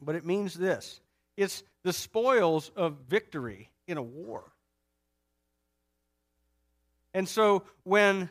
but 0.00 0.14
it 0.14 0.24
means 0.24 0.54
this 0.54 1.00
it's 1.40 1.62
the 1.82 1.92
spoils 1.92 2.70
of 2.76 2.96
victory 3.08 3.70
in 3.86 3.96
a 3.96 4.02
war. 4.02 4.44
And 7.14 7.28
so 7.28 7.64
when, 7.82 8.28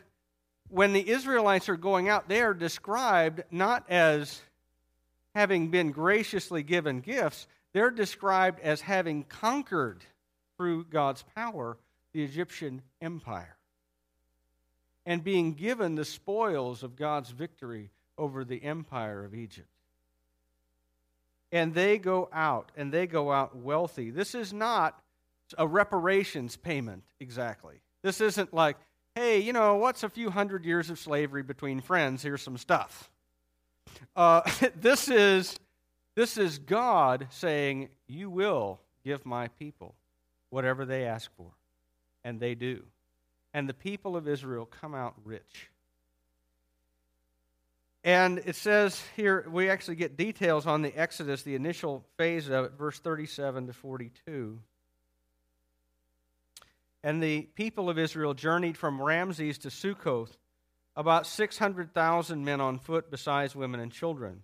when 0.68 0.92
the 0.92 1.10
Israelites 1.10 1.68
are 1.68 1.76
going 1.76 2.08
out, 2.08 2.28
they 2.28 2.40
are 2.40 2.54
described 2.54 3.42
not 3.50 3.84
as 3.90 4.40
having 5.34 5.70
been 5.70 5.90
graciously 5.90 6.62
given 6.62 7.00
gifts, 7.00 7.46
they're 7.72 7.90
described 7.90 8.60
as 8.60 8.80
having 8.80 9.24
conquered 9.24 10.04
through 10.56 10.84
God's 10.84 11.24
power 11.34 11.76
the 12.12 12.22
Egyptian 12.22 12.82
empire 13.00 13.56
and 15.04 15.24
being 15.24 15.54
given 15.54 15.94
the 15.94 16.04
spoils 16.04 16.82
of 16.82 16.96
God's 16.96 17.30
victory 17.30 17.90
over 18.16 18.44
the 18.44 18.62
empire 18.62 19.24
of 19.24 19.34
Egypt 19.34 19.68
and 21.52 21.74
they 21.74 21.98
go 21.98 22.28
out, 22.32 22.70
and 22.76 22.92
they 22.92 23.06
go 23.06 23.32
out 23.32 23.56
wealthy. 23.56 24.10
This 24.10 24.34
is 24.34 24.52
not 24.52 25.00
a 25.58 25.66
reparations 25.66 26.56
payment 26.56 27.02
exactly. 27.18 27.80
This 28.02 28.20
isn't 28.20 28.54
like, 28.54 28.76
hey, 29.14 29.40
you 29.40 29.52
know, 29.52 29.76
what's 29.76 30.02
a 30.02 30.08
few 30.08 30.30
hundred 30.30 30.64
years 30.64 30.90
of 30.90 30.98
slavery 30.98 31.42
between 31.42 31.80
friends? 31.80 32.22
Here's 32.22 32.42
some 32.42 32.56
stuff. 32.56 33.10
Uh, 34.14 34.42
this 34.76 35.08
is 35.08 35.58
this 36.14 36.36
is 36.36 36.58
God 36.58 37.28
saying, 37.30 37.88
"You 38.06 38.30
will 38.30 38.80
give 39.04 39.24
my 39.24 39.48
people 39.48 39.94
whatever 40.50 40.84
they 40.84 41.04
ask 41.04 41.30
for," 41.36 41.52
and 42.24 42.40
they 42.40 42.54
do. 42.54 42.82
And 43.52 43.68
the 43.68 43.74
people 43.74 44.16
of 44.16 44.28
Israel 44.28 44.66
come 44.66 44.94
out 44.94 45.14
rich. 45.24 45.69
And 48.02 48.38
it 48.46 48.56
says 48.56 49.02
here, 49.14 49.46
we 49.50 49.68
actually 49.68 49.96
get 49.96 50.16
details 50.16 50.66
on 50.66 50.80
the 50.80 50.96
Exodus, 50.96 51.42
the 51.42 51.54
initial 51.54 52.04
phase 52.16 52.48
of 52.48 52.64
it, 52.64 52.72
verse 52.72 52.98
37 52.98 53.66
to 53.66 53.72
42. 53.74 54.58
And 57.02 57.22
the 57.22 57.42
people 57.42 57.90
of 57.90 57.98
Israel 57.98 58.32
journeyed 58.32 58.78
from 58.78 59.02
Ramses 59.02 59.58
to 59.58 59.68
Sukkoth, 59.68 60.36
about 60.96 61.26
600,000 61.26 62.44
men 62.44 62.60
on 62.60 62.78
foot, 62.78 63.10
besides 63.10 63.54
women 63.54 63.80
and 63.80 63.92
children. 63.92 64.42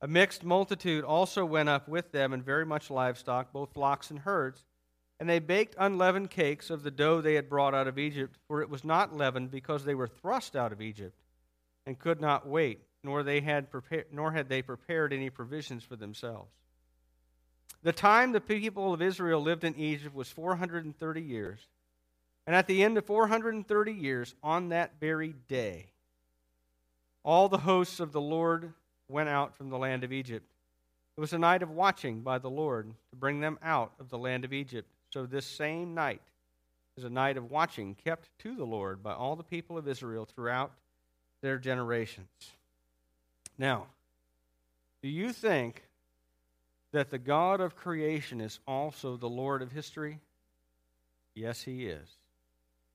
A 0.00 0.08
mixed 0.08 0.42
multitude 0.42 1.04
also 1.04 1.44
went 1.44 1.68
up 1.68 1.88
with 1.88 2.10
them, 2.10 2.32
and 2.32 2.44
very 2.44 2.66
much 2.66 2.90
livestock, 2.90 3.52
both 3.52 3.72
flocks 3.72 4.10
and 4.10 4.20
herds. 4.20 4.64
And 5.20 5.28
they 5.28 5.38
baked 5.38 5.76
unleavened 5.78 6.30
cakes 6.30 6.70
of 6.70 6.82
the 6.82 6.90
dough 6.90 7.20
they 7.20 7.34
had 7.34 7.48
brought 7.48 7.74
out 7.74 7.86
of 7.86 7.98
Egypt, 7.98 8.36
for 8.48 8.60
it 8.62 8.70
was 8.70 8.82
not 8.82 9.16
leavened, 9.16 9.50
because 9.50 9.84
they 9.84 9.94
were 9.94 10.08
thrust 10.08 10.56
out 10.56 10.72
of 10.72 10.80
Egypt 10.80 11.16
and 11.86 11.98
could 11.98 12.20
not 12.20 12.46
wait, 12.46 12.80
nor, 13.02 13.22
they 13.22 13.40
had 13.40 13.70
prepared, 13.70 14.06
nor 14.12 14.32
had 14.32 14.48
they 14.48 14.62
prepared 14.62 15.12
any 15.12 15.30
provisions 15.30 15.84
for 15.84 15.96
themselves. 15.96 16.50
The 17.82 17.92
time 17.92 18.32
the 18.32 18.40
people 18.40 18.94
of 18.94 19.02
Israel 19.02 19.42
lived 19.42 19.64
in 19.64 19.76
Egypt 19.76 20.14
was 20.14 20.28
430 20.28 21.20
years. 21.20 21.60
And 22.46 22.56
at 22.56 22.66
the 22.66 22.82
end 22.82 22.98
of 22.98 23.06
430 23.06 23.92
years, 23.92 24.34
on 24.42 24.70
that 24.70 24.92
very 25.00 25.34
day, 25.48 25.86
all 27.24 27.48
the 27.48 27.58
hosts 27.58 28.00
of 28.00 28.12
the 28.12 28.20
Lord 28.20 28.72
went 29.08 29.28
out 29.28 29.56
from 29.56 29.70
the 29.70 29.78
land 29.78 30.02
of 30.04 30.12
Egypt. 30.12 30.46
It 31.16 31.20
was 31.20 31.32
a 31.32 31.38
night 31.38 31.62
of 31.62 31.70
watching 31.70 32.20
by 32.20 32.38
the 32.38 32.50
Lord 32.50 32.92
to 33.10 33.16
bring 33.16 33.40
them 33.40 33.58
out 33.62 33.92
of 34.00 34.08
the 34.08 34.18
land 34.18 34.44
of 34.44 34.52
Egypt. 34.52 34.88
So 35.10 35.26
this 35.26 35.46
same 35.46 35.94
night 35.94 36.22
is 36.96 37.04
a 37.04 37.10
night 37.10 37.36
of 37.36 37.50
watching 37.50 37.94
kept 37.94 38.30
to 38.40 38.56
the 38.56 38.64
Lord 38.64 39.02
by 39.02 39.12
all 39.12 39.36
the 39.36 39.42
people 39.42 39.76
of 39.76 39.86
Israel 39.86 40.24
throughout 40.24 40.72
their 41.42 41.58
generations. 41.58 42.28
Now, 43.58 43.86
do 45.02 45.08
you 45.08 45.32
think 45.32 45.82
that 46.92 47.10
the 47.10 47.18
God 47.18 47.60
of 47.60 47.76
creation 47.76 48.40
is 48.40 48.60
also 48.66 49.16
the 49.16 49.28
Lord 49.28 49.60
of 49.60 49.72
history? 49.72 50.20
Yes, 51.34 51.62
he 51.62 51.86
is. 51.86 52.08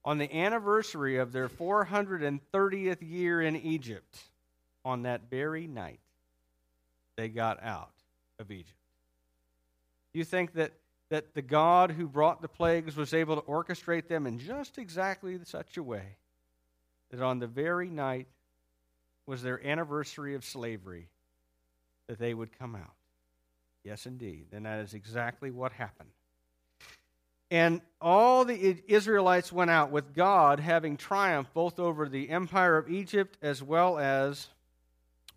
On 0.06 0.18
the 0.18 0.34
anniversary 0.34 1.18
of 1.18 1.34
their 1.34 1.50
430th 1.50 2.98
year 3.02 3.42
in 3.42 3.56
Egypt, 3.56 4.18
on 4.86 5.04
that 5.04 5.30
very 5.30 5.68
night, 5.68 6.00
they 7.18 7.28
got 7.28 7.62
out 7.62 7.92
of 8.40 8.52
Egypt. 8.52 8.72
Do 10.14 10.20
you 10.20 10.26
think 10.26 10.54
that, 10.54 10.72
that 11.10 11.34
the 11.34 11.42
God 11.42 11.92
who 11.92 12.08
brought 12.08 12.42
the 12.42 12.48
plagues 12.48 12.96
was 12.96 13.14
able 13.14 13.36
to 13.36 13.42
orchestrate 13.42 14.08
them 14.08 14.26
in 14.26 14.40
just 14.40 14.78
exactly 14.78 15.38
such 15.44 15.76
a 15.76 15.84
way 15.84 16.16
that 17.12 17.22
on 17.22 17.40
the 17.40 17.48
very 17.48 17.90
night 17.90 18.28
was 19.28 19.44
their 19.44 19.66
anniversary 19.66 20.34
of 20.34 20.44
slavery 20.44 21.10
that 22.08 22.18
they 22.18 22.34
would 22.34 22.58
come 22.58 22.76
out. 22.76 22.94
Yes, 23.84 24.06
indeed. 24.06 24.48
And 24.54 24.66
that 24.66 24.80
is 24.80 24.94
exactly 24.94 25.52
what 25.52 25.74
happened. 25.74 26.10
And 27.50 27.82
all 28.02 28.44
the 28.44 28.78
Israelites 28.88 29.52
went 29.52 29.72
out 29.72 29.92
with 29.92 30.14
God 30.14 30.60
having 30.60 30.98
triumphed 30.98 31.54
both 31.54 31.80
over 31.80 32.10
the 32.10 32.30
empire 32.30 32.78
of 32.78 32.90
Egypt 32.90 33.38
as 33.42 33.64
well 33.64 33.98
as 33.98 34.50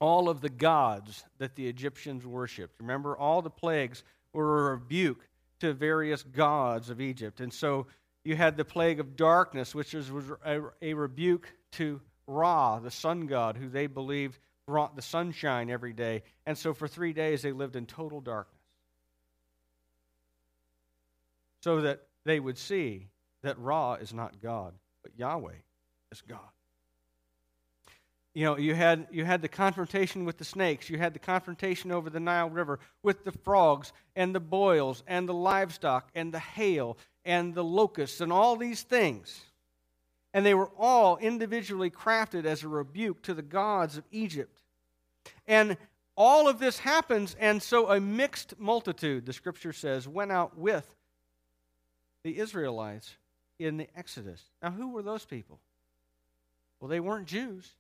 all 0.01 0.29
of 0.29 0.41
the 0.41 0.49
gods 0.49 1.25
that 1.39 1.55
the 1.55 1.69
Egyptians 1.69 2.27
worshipped. 2.27 2.81
Remember, 2.81 3.17
all 3.17 3.43
the 3.43 3.51
plagues 3.51 4.03
were 4.33 4.69
a 4.69 4.71
rebuke 4.73 5.29
to 5.61 5.73
various 5.73 6.23
gods 6.23 6.91
of 6.91 7.01
Egypt. 7.01 7.41
And 7.41 7.53
so 7.53 7.87
you 8.25 8.35
had 8.35 8.57
the 8.57 8.65
plague 8.65 8.99
of 8.99 9.15
darkness, 9.15 9.75
which 9.75 9.95
was 9.95 10.11
a 10.45 10.95
rebuke 10.95 11.53
to 11.73 12.01
Ra, 12.31 12.79
the 12.79 12.91
sun 12.91 13.27
god, 13.27 13.57
who 13.57 13.69
they 13.69 13.87
believed 13.87 14.39
brought 14.67 14.95
the 14.95 15.03
sunshine 15.03 15.69
every 15.69 15.93
day. 15.93 16.23
And 16.47 16.57
so 16.57 16.73
for 16.73 16.87
three 16.87 17.13
days 17.13 17.43
they 17.43 17.53
lived 17.53 17.75
in 17.75 17.87
total 17.87 18.21
darkness. 18.21 18.57
So 21.63 21.81
that 21.83 22.07
they 22.25 22.39
would 22.39 22.57
see 22.57 23.09
that 23.43 23.59
Ra 23.59 23.95
is 23.95 24.15
not 24.15 24.41
God, 24.41 24.75
but 25.03 25.13
Yahweh 25.19 25.57
is 26.13 26.23
God. 26.23 26.39
You 28.33 28.45
know, 28.45 28.57
you 28.57 28.77
had, 28.77 29.09
you 29.11 29.25
had 29.25 29.43
the 29.43 29.49
confrontation 29.49 30.25
with 30.25 30.39
the 30.39 30.45
snakes. 30.45 30.89
You 30.89 30.99
had 30.99 31.15
the 31.15 31.19
confrontation 31.19 31.91
over 31.91 32.09
the 32.09 32.21
Nile 32.21 32.49
River 32.49 32.79
with 33.03 33.25
the 33.25 33.33
frogs 33.33 33.93
and 34.15 34.33
the 34.33 34.41
boils 34.41 35.03
and 35.09 35.29
the 35.29 35.35
livestock 35.35 36.09
and 36.15 36.33
the 36.33 36.39
hail 36.39 36.97
and 37.25 37.55
the 37.55 37.65
locusts 37.65 38.21
and 38.21 38.33
all 38.33 38.57
these 38.57 38.83
things. 38.83 39.41
And 40.33 40.47
they 40.47 40.55
were 40.55 40.71
all 40.79 41.17
individually 41.17 41.91
crafted 41.91 42.45
as 42.45 42.63
a 42.63 42.69
rebuke 42.69 43.23
to 43.23 43.35
the 43.35 43.43
gods 43.43 43.97
of 43.97 44.05
Egypt. 44.13 44.63
And 45.47 45.77
all 46.17 46.49
of 46.49 46.59
this 46.59 46.79
happens, 46.79 47.35
and 47.41 47.63
so 47.63 47.91
a 47.91 48.01
mixed 48.01 48.59
multitude, 48.59 49.27
the 49.27 49.33
scripture 49.33 49.73
says, 49.73 50.07
went 50.07 50.31
out 50.31 50.57
with 50.57 50.87
the 52.23 52.39
Israelites 52.39 53.17
in 53.59 53.77
the 53.77 53.89
Exodus. 53.97 54.43
Now, 54.63 54.71
who 54.71 54.91
were 54.91 55.03
those 55.03 55.25
people? 55.25 55.59
Well, 56.79 56.89
they 56.89 57.01
weren't 57.01 57.27
Jews. 57.27 57.71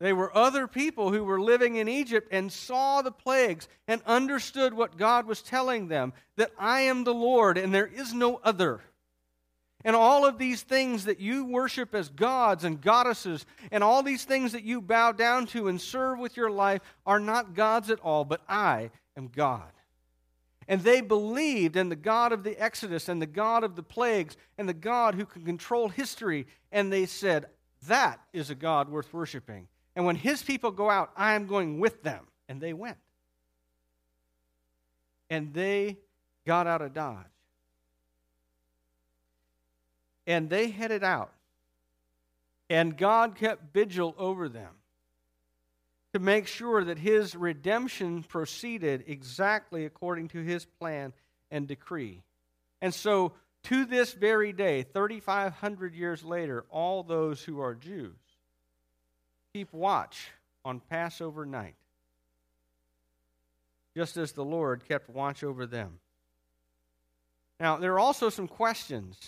They 0.00 0.12
were 0.12 0.36
other 0.36 0.68
people 0.68 1.10
who 1.10 1.24
were 1.24 1.40
living 1.40 1.76
in 1.76 1.88
Egypt 1.88 2.28
and 2.30 2.52
saw 2.52 3.02
the 3.02 3.10
plagues 3.10 3.68
and 3.88 4.00
understood 4.06 4.72
what 4.72 4.96
God 4.96 5.26
was 5.26 5.42
telling 5.42 5.88
them 5.88 6.12
that 6.36 6.52
I 6.58 6.82
am 6.82 7.02
the 7.02 7.14
Lord 7.14 7.58
and 7.58 7.74
there 7.74 7.86
is 7.86 8.14
no 8.14 8.40
other. 8.44 8.80
And 9.84 9.94
all 9.94 10.26
of 10.26 10.38
these 10.38 10.62
things 10.62 11.04
that 11.04 11.20
you 11.20 11.44
worship 11.44 11.94
as 11.94 12.08
gods 12.08 12.64
and 12.64 12.80
goddesses, 12.80 13.46
and 13.70 13.84
all 13.84 14.02
these 14.02 14.24
things 14.24 14.52
that 14.52 14.64
you 14.64 14.80
bow 14.80 15.12
down 15.12 15.46
to 15.48 15.68
and 15.68 15.80
serve 15.80 16.18
with 16.18 16.36
your 16.36 16.50
life, 16.50 16.80
are 17.06 17.20
not 17.20 17.54
gods 17.54 17.88
at 17.90 18.00
all, 18.00 18.24
but 18.24 18.40
I 18.48 18.90
am 19.16 19.28
God. 19.28 19.70
And 20.66 20.82
they 20.82 21.00
believed 21.00 21.76
in 21.76 21.88
the 21.88 21.96
God 21.96 22.32
of 22.32 22.42
the 22.42 22.60
Exodus 22.60 23.08
and 23.08 23.22
the 23.22 23.26
God 23.26 23.62
of 23.64 23.76
the 23.76 23.82
plagues 23.82 24.36
and 24.58 24.68
the 24.68 24.74
God 24.74 25.14
who 25.14 25.24
can 25.24 25.44
control 25.44 25.88
history. 25.88 26.46
And 26.72 26.92
they 26.92 27.06
said, 27.06 27.46
That 27.86 28.20
is 28.32 28.50
a 28.50 28.54
God 28.54 28.90
worth 28.90 29.14
worshiping. 29.14 29.68
And 29.96 30.04
when 30.04 30.16
his 30.16 30.42
people 30.42 30.70
go 30.70 30.90
out, 30.90 31.10
I 31.16 31.34
am 31.34 31.46
going 31.46 31.78
with 31.78 32.02
them. 32.02 32.26
And 32.48 32.60
they 32.60 32.72
went. 32.72 32.98
And 35.30 35.54
they 35.54 35.98
got 36.44 36.66
out 36.66 36.82
of 36.82 36.92
Dodge 36.92 37.26
and 40.28 40.50
they 40.50 40.68
headed 40.68 41.02
out. 41.02 41.32
And 42.70 42.96
God 42.96 43.34
kept 43.34 43.72
vigil 43.72 44.14
over 44.18 44.48
them 44.48 44.74
to 46.12 46.18
make 46.20 46.46
sure 46.46 46.84
that 46.84 46.98
his 46.98 47.34
redemption 47.34 48.22
proceeded 48.22 49.04
exactly 49.06 49.86
according 49.86 50.28
to 50.28 50.42
his 50.42 50.66
plan 50.66 51.14
and 51.50 51.66
decree. 51.66 52.22
And 52.82 52.94
so, 52.94 53.32
to 53.64 53.86
this 53.86 54.12
very 54.12 54.52
day, 54.52 54.82
3,500 54.82 55.94
years 55.94 56.22
later, 56.22 56.64
all 56.70 57.02
those 57.02 57.42
who 57.42 57.60
are 57.60 57.74
Jews 57.74 58.14
keep 59.54 59.72
watch 59.72 60.30
on 60.64 60.80
Passover 60.80 61.46
night, 61.46 61.74
just 63.96 64.18
as 64.18 64.32
the 64.32 64.44
Lord 64.44 64.86
kept 64.86 65.08
watch 65.08 65.42
over 65.42 65.66
them. 65.66 65.98
Now, 67.58 67.78
there 67.78 67.94
are 67.94 67.98
also 67.98 68.28
some 68.28 68.46
questions 68.46 69.18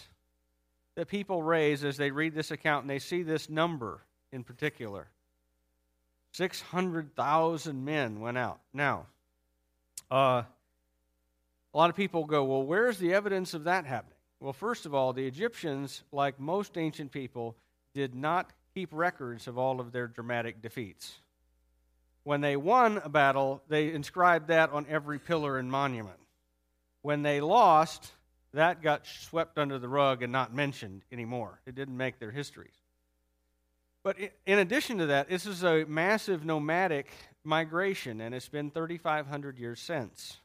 that 0.96 1.08
people 1.08 1.42
raise 1.42 1.84
as 1.84 1.96
they 1.96 2.10
read 2.10 2.34
this 2.34 2.50
account 2.50 2.82
and 2.82 2.90
they 2.90 2.98
see 2.98 3.22
this 3.22 3.48
number 3.48 4.02
in 4.32 4.44
particular 4.44 5.08
600,000 6.32 7.84
men 7.84 8.20
went 8.20 8.38
out. 8.38 8.60
Now, 8.72 9.06
uh, 10.10 10.42
a 11.72 11.76
lot 11.76 11.90
of 11.90 11.96
people 11.96 12.24
go, 12.24 12.44
well, 12.44 12.62
where's 12.62 12.98
the 12.98 13.14
evidence 13.14 13.54
of 13.54 13.64
that 13.64 13.84
happening? 13.84 14.16
Well, 14.40 14.52
first 14.52 14.86
of 14.86 14.94
all, 14.94 15.12
the 15.12 15.26
Egyptians, 15.26 16.02
like 16.12 16.40
most 16.40 16.78
ancient 16.78 17.12
people, 17.12 17.56
did 17.94 18.14
not 18.14 18.52
keep 18.74 18.90
records 18.92 19.48
of 19.48 19.58
all 19.58 19.80
of 19.80 19.92
their 19.92 20.06
dramatic 20.06 20.62
defeats. 20.62 21.20
When 22.22 22.40
they 22.40 22.56
won 22.56 22.98
a 23.02 23.08
battle, 23.08 23.62
they 23.68 23.92
inscribed 23.92 24.48
that 24.48 24.70
on 24.70 24.86
every 24.88 25.18
pillar 25.18 25.58
and 25.58 25.70
monument. 25.70 26.18
When 27.02 27.22
they 27.22 27.40
lost, 27.40 28.12
that 28.52 28.82
got 28.82 29.06
swept 29.06 29.58
under 29.58 29.78
the 29.78 29.88
rug 29.88 30.22
and 30.22 30.32
not 30.32 30.54
mentioned 30.54 31.02
anymore. 31.12 31.60
It 31.66 31.74
didn't 31.74 31.96
make 31.96 32.18
their 32.18 32.32
histories. 32.32 32.74
But 34.02 34.16
in 34.46 34.58
addition 34.58 34.98
to 34.98 35.06
that, 35.06 35.28
this 35.28 35.46
is 35.46 35.62
a 35.62 35.84
massive 35.84 36.44
nomadic 36.44 37.10
migration, 37.44 38.20
and 38.20 38.34
it's 38.34 38.48
been 38.48 38.70
3,500 38.70 39.58
years 39.58 39.78
since. 39.78 40.38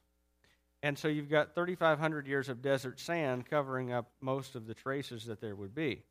And 0.84 0.98
so 1.00 1.08
you've 1.08 1.30
got 1.30 1.56
3,500 1.56 2.28
years 2.28 2.50
of 2.50 2.62
desert 2.62 3.00
sand 3.00 3.50
covering 3.50 3.92
up 3.92 4.12
most 4.22 4.56
of 4.56 4.68
the 4.68 4.74
traces 4.74 5.26
that 5.26 5.42
there 5.42 5.56
would 5.56 5.74
be. 5.74 6.04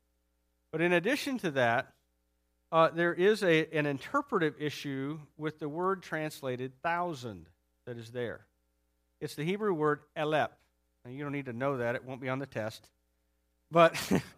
But 0.71 0.81
in 0.81 0.91
addition 0.91 1.37
to 1.39 1.51
that, 1.51 1.93
uh, 2.71 2.89
there 2.89 3.13
is 3.13 3.41
a, 3.43 3.67
an 3.77 3.85
interpretive 3.85 4.55
issue 4.59 5.19
with 5.37 5.59
the 5.59 5.69
word 5.69 6.03
translated 6.03 6.73
thousand 6.81 7.45
that 7.85 7.97
is 7.97 8.11
there. 8.11 8.41
It's 9.21 9.35
the 9.35 9.45
Hebrew 9.45 9.73
word 9.73 10.01
elep. 10.17 10.57
Now, 11.05 11.11
you 11.11 11.23
don't 11.23 11.31
need 11.31 11.45
to 11.45 11.53
know 11.53 11.77
that; 11.77 11.95
it 11.95 12.03
won't 12.03 12.19
be 12.19 12.29
on 12.29 12.39
the 12.39 12.47
test. 12.47 12.89
But, 13.71 13.95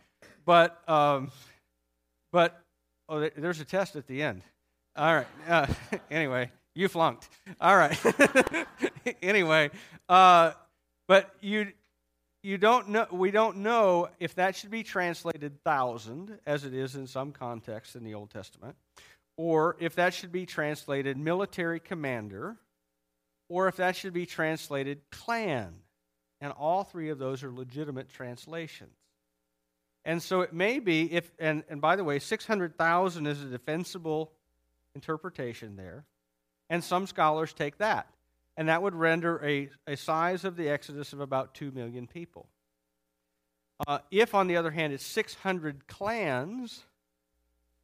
but, 0.45 0.87
um, 0.89 1.31
but, 2.31 2.61
oh, 3.07 3.29
there's 3.37 3.61
a 3.61 3.65
test 3.65 3.95
at 3.95 4.05
the 4.05 4.21
end. 4.21 4.43
All 4.97 5.15
right. 5.15 5.27
Uh, 5.47 5.67
anyway, 6.11 6.51
you 6.75 6.87
flunked. 6.87 7.29
All 7.61 7.77
right. 7.77 7.97
anyway, 9.21 9.69
uh, 10.09 10.51
but 11.07 11.33
you 11.41 11.71
you 12.43 12.57
don't 12.57 12.89
know 12.89 13.07
we 13.11 13.31
don't 13.31 13.57
know 13.57 14.09
if 14.19 14.35
that 14.35 14.55
should 14.55 14.71
be 14.71 14.83
translated 14.83 15.61
thousand 15.63 16.37
as 16.45 16.63
it 16.63 16.73
is 16.73 16.95
in 16.95 17.07
some 17.07 17.31
contexts 17.31 17.95
in 17.95 18.03
the 18.03 18.13
old 18.13 18.29
testament 18.29 18.75
or 19.37 19.75
if 19.79 19.95
that 19.95 20.13
should 20.13 20.31
be 20.31 20.45
translated 20.45 21.17
military 21.17 21.79
commander 21.79 22.55
or 23.49 23.67
if 23.67 23.75
that 23.77 23.95
should 23.95 24.13
be 24.13 24.25
translated 24.25 25.01
clan 25.11 25.73
and 26.41 26.53
all 26.53 26.83
three 26.83 27.09
of 27.09 27.19
those 27.19 27.43
are 27.43 27.51
legitimate 27.51 28.09
translations. 28.09 28.95
And 30.05 30.21
so 30.21 30.41
it 30.41 30.53
may 30.53 30.79
be, 30.79 31.11
if, 31.11 31.29
and, 31.37 31.63
and 31.69 31.81
by 31.81 31.95
the 31.95 32.03
way, 32.03 32.19
600,000 32.19 33.27
is 33.27 33.41
a 33.41 33.45
defensible 33.45 34.31
interpretation 34.95 35.75
there. 35.75 36.05
And 36.69 36.83
some 36.83 37.07
scholars 37.07 37.53
take 37.53 37.77
that. 37.79 38.07
And 38.55 38.69
that 38.69 38.81
would 38.81 38.95
render 38.95 39.43
a, 39.45 39.69
a 39.85 39.97
size 39.97 40.45
of 40.45 40.55
the 40.55 40.69
Exodus 40.69 41.13
of 41.13 41.19
about 41.19 41.53
2 41.55 41.71
million 41.71 42.07
people. 42.07 42.47
Uh, 43.85 43.99
if, 44.09 44.33
on 44.33 44.47
the 44.47 44.55
other 44.55 44.71
hand, 44.71 44.93
it's 44.93 45.05
600 45.05 45.87
clans 45.87 46.83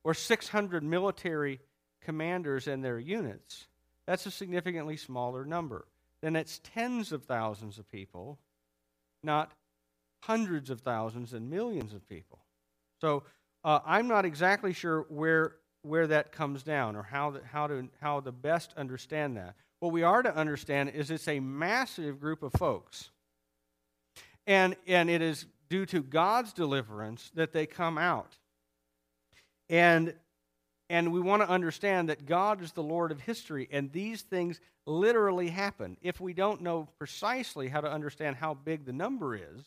or 0.03 0.13
600 0.13 0.83
military 0.83 1.59
commanders 2.01 2.67
and 2.67 2.83
their 2.83 2.99
units, 2.99 3.67
that's 4.05 4.25
a 4.25 4.31
significantly 4.31 4.97
smaller 4.97 5.45
number 5.45 5.85
then 6.23 6.37
it's 6.37 6.61
tens 6.63 7.11
of 7.11 7.25
thousands 7.25 7.77
of 7.77 7.91
people, 7.91 8.39
not 9.23 9.51
hundreds 10.23 10.69
of 10.69 10.79
thousands 10.79 11.33
and 11.33 11.49
millions 11.49 11.93
of 11.93 12.07
people. 12.07 12.39
So 13.01 13.23
uh, 13.65 13.79
I'm 13.85 14.07
not 14.07 14.23
exactly 14.23 14.71
sure 14.71 15.05
where 15.09 15.57
where 15.81 16.07
that 16.07 16.31
comes 16.31 16.63
down 16.63 16.95
or 16.95 17.03
how 17.03 17.31
the, 17.31 17.41
how 17.43 17.67
to 17.67 17.89
how 17.99 18.21
to 18.21 18.31
best 18.31 18.73
understand 18.77 19.35
that. 19.35 19.55
What 19.81 19.91
we 19.91 20.03
are 20.03 20.23
to 20.23 20.33
understand 20.33 20.91
is 20.91 21.11
it's 21.11 21.27
a 21.27 21.41
massive 21.41 22.21
group 22.21 22.41
of 22.41 22.53
folks, 22.53 23.09
and 24.47 24.77
and 24.87 25.09
it 25.09 25.21
is 25.21 25.45
due 25.69 25.85
to 25.87 26.01
God's 26.01 26.53
deliverance 26.53 27.31
that 27.35 27.51
they 27.51 27.65
come 27.65 27.97
out. 27.97 28.37
And 29.69 30.13
and 30.93 31.11
we 31.11 31.19
want 31.19 31.41
to 31.41 31.49
understand 31.49 32.09
that 32.09 32.27
God 32.27 32.61
is 32.61 32.73
the 32.73 32.83
Lord 32.83 33.11
of 33.11 33.19
history, 33.19 33.67
and 33.71 33.91
these 33.91 34.21
things 34.21 34.59
literally 34.85 35.49
happen. 35.49 35.97
If 36.03 36.21
we 36.21 36.33
don't 36.33 36.61
know 36.61 36.87
precisely 36.99 37.67
how 37.67 37.81
to 37.81 37.91
understand 37.91 38.35
how 38.35 38.53
big 38.53 38.85
the 38.85 38.93
number 38.93 39.35
is, 39.35 39.65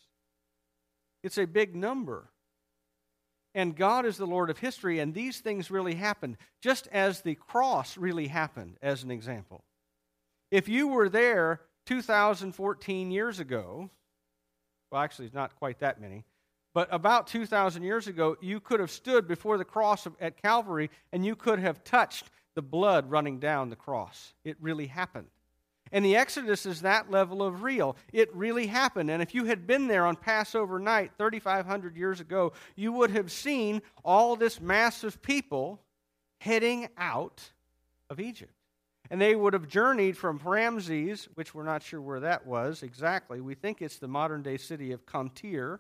it's 1.25 1.37
a 1.37 1.45
big 1.45 1.75
number. 1.75 2.29
And 3.57 3.75
God 3.75 4.07
is 4.07 4.19
the 4.19 4.25
Lord 4.25 4.51
of 4.51 4.59
history, 4.59 5.01
and 5.01 5.13
these 5.13 5.41
things 5.41 5.69
really 5.69 5.97
happened, 5.97 6.37
just 6.61 6.87
as 6.93 7.23
the 7.23 7.35
cross 7.35 7.97
really 7.97 8.29
happened, 8.29 8.77
as 8.81 9.03
an 9.03 9.11
example. 9.11 9.65
If 10.53 10.69
you 10.69 10.87
were 10.87 11.09
there 11.09 11.61
2014 11.87 13.11
years 13.11 13.41
ago, 13.41 13.91
well, 14.93 15.03
actually, 15.03 15.27
it's 15.27 15.35
not 15.35 15.57
quite 15.57 15.81
that 15.81 16.01
many, 16.01 16.25
but 16.77 16.93
about 16.93 17.27
2,000 17.29 17.83
years 17.85 18.07
ago, 18.07 18.37
you 18.43 18.61
could 18.61 18.81
have 18.81 18.91
stood 18.91 19.27
before 19.27 19.57
the 19.57 19.65
cross 19.65 20.07
at 20.21 20.43
Calvary 20.43 20.91
and 21.11 21.25
you 21.25 21.35
could 21.35 21.59
have 21.59 21.83
touched 21.85 22.31
the 22.55 22.61
blood 22.61 23.11
running 23.11 23.39
down 23.39 23.71
the 23.71 23.77
cross. 23.77 24.35
It 24.45 24.59
really 24.61 24.87
happened. 24.89 25.29
And 25.91 26.05
the 26.05 26.17
Exodus 26.17 26.67
is 26.67 26.83
that 26.83 27.11
level 27.11 27.43
of 27.43 27.63
real. 27.63 27.97
It 28.13 28.29
really 28.37 28.67
happened. 28.67 29.11
And 29.11 29.23
if 29.23 29.35
you 29.35 29.47
had 29.47 29.67
been 29.67 29.89
there 29.89 30.05
on 30.05 30.17
Passover 30.17 30.79
night 30.79 31.13
3,500 31.17 31.97
years 31.97 32.21
ago, 32.21 32.53
you 32.75 32.93
would 32.93 33.13
have 33.13 33.33
seen 33.33 33.81
all 34.05 34.37
this 34.37 34.61
mass 34.61 35.03
of 35.03 35.23
people 35.23 35.81
heading 36.43 36.89
out 36.99 37.53
of 38.11 38.21
Egypt. 38.21 38.53
And 39.11 39.19
they 39.19 39.35
would 39.35 39.55
have 39.55 39.67
journeyed 39.67 40.19
from 40.19 40.43
Ramses, 40.45 41.27
which 41.37 41.55
we're 41.55 41.63
not 41.63 41.83
sure 41.83 42.03
where 42.03 42.21
that 42.21 42.47
was 42.47 42.83
exactly. 42.83 43.41
We 43.41 43.55
think 43.55 43.81
it's 43.81 43.97
the 43.97 44.09
modern 44.09 44.43
day 44.43 44.59
city 44.59 44.93
of 44.93 45.07
Qantir, 45.07 45.79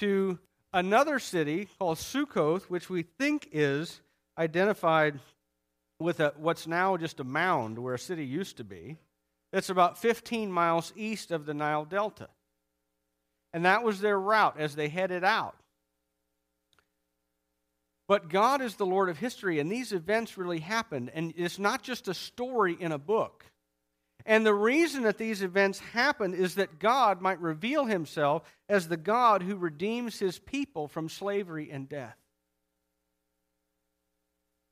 to 0.00 0.38
another 0.72 1.18
city 1.18 1.68
called 1.78 1.98
Sukkoth, 1.98 2.64
which 2.64 2.88
we 2.88 3.02
think 3.02 3.48
is 3.52 4.00
identified 4.38 5.20
with 5.98 6.20
a, 6.20 6.32
what's 6.38 6.66
now 6.66 6.96
just 6.96 7.20
a 7.20 7.24
mound 7.24 7.78
where 7.78 7.94
a 7.94 7.98
city 7.98 8.24
used 8.24 8.56
to 8.56 8.64
be. 8.64 8.96
It's 9.52 9.68
about 9.68 9.98
15 9.98 10.50
miles 10.50 10.94
east 10.96 11.30
of 11.30 11.44
the 11.44 11.52
Nile 11.52 11.84
Delta. 11.84 12.28
And 13.52 13.66
that 13.66 13.82
was 13.82 14.00
their 14.00 14.18
route 14.18 14.58
as 14.58 14.74
they 14.74 14.88
headed 14.88 15.22
out. 15.22 15.56
But 18.08 18.30
God 18.30 18.62
is 18.62 18.76
the 18.76 18.86
Lord 18.86 19.10
of 19.10 19.18
history, 19.18 19.58
and 19.58 19.70
these 19.70 19.92
events 19.92 20.38
really 20.38 20.60
happened. 20.60 21.10
And 21.12 21.34
it's 21.36 21.58
not 21.58 21.82
just 21.82 22.08
a 22.08 22.14
story 22.14 22.74
in 22.78 22.90
a 22.90 22.98
book. 22.98 23.44
And 24.26 24.44
the 24.44 24.54
reason 24.54 25.02
that 25.02 25.18
these 25.18 25.42
events 25.42 25.78
happened 25.78 26.34
is 26.34 26.54
that 26.56 26.78
God 26.78 27.20
might 27.20 27.40
reveal 27.40 27.86
himself 27.86 28.42
as 28.68 28.88
the 28.88 28.96
God 28.96 29.42
who 29.42 29.56
redeems 29.56 30.18
his 30.18 30.38
people 30.38 30.88
from 30.88 31.08
slavery 31.08 31.70
and 31.70 31.88
death. 31.88 32.16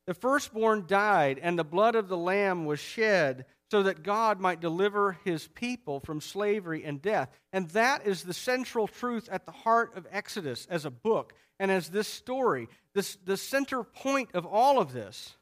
The 0.06 0.14
firstborn 0.14 0.84
died, 0.86 1.38
and 1.42 1.58
the 1.58 1.64
blood 1.64 1.94
of 1.94 2.08
the 2.08 2.16
Lamb 2.16 2.64
was 2.64 2.80
shed 2.80 3.44
so 3.70 3.82
that 3.82 4.02
God 4.02 4.40
might 4.40 4.60
deliver 4.60 5.18
his 5.24 5.46
people 5.48 6.00
from 6.00 6.22
slavery 6.22 6.82
and 6.84 7.02
death. 7.02 7.28
And 7.52 7.68
that 7.70 8.06
is 8.06 8.22
the 8.22 8.32
central 8.32 8.88
truth 8.88 9.28
at 9.30 9.44
the 9.44 9.52
heart 9.52 9.94
of 9.96 10.06
Exodus 10.10 10.66
as 10.70 10.86
a 10.86 10.90
book 10.90 11.34
and 11.60 11.70
as 11.70 11.90
this 11.90 12.08
story, 12.08 12.68
this, 12.94 13.18
the 13.24 13.36
center 13.36 13.82
point 13.82 14.30
of 14.32 14.46
all 14.46 14.78
of 14.78 14.92
this. 14.92 15.36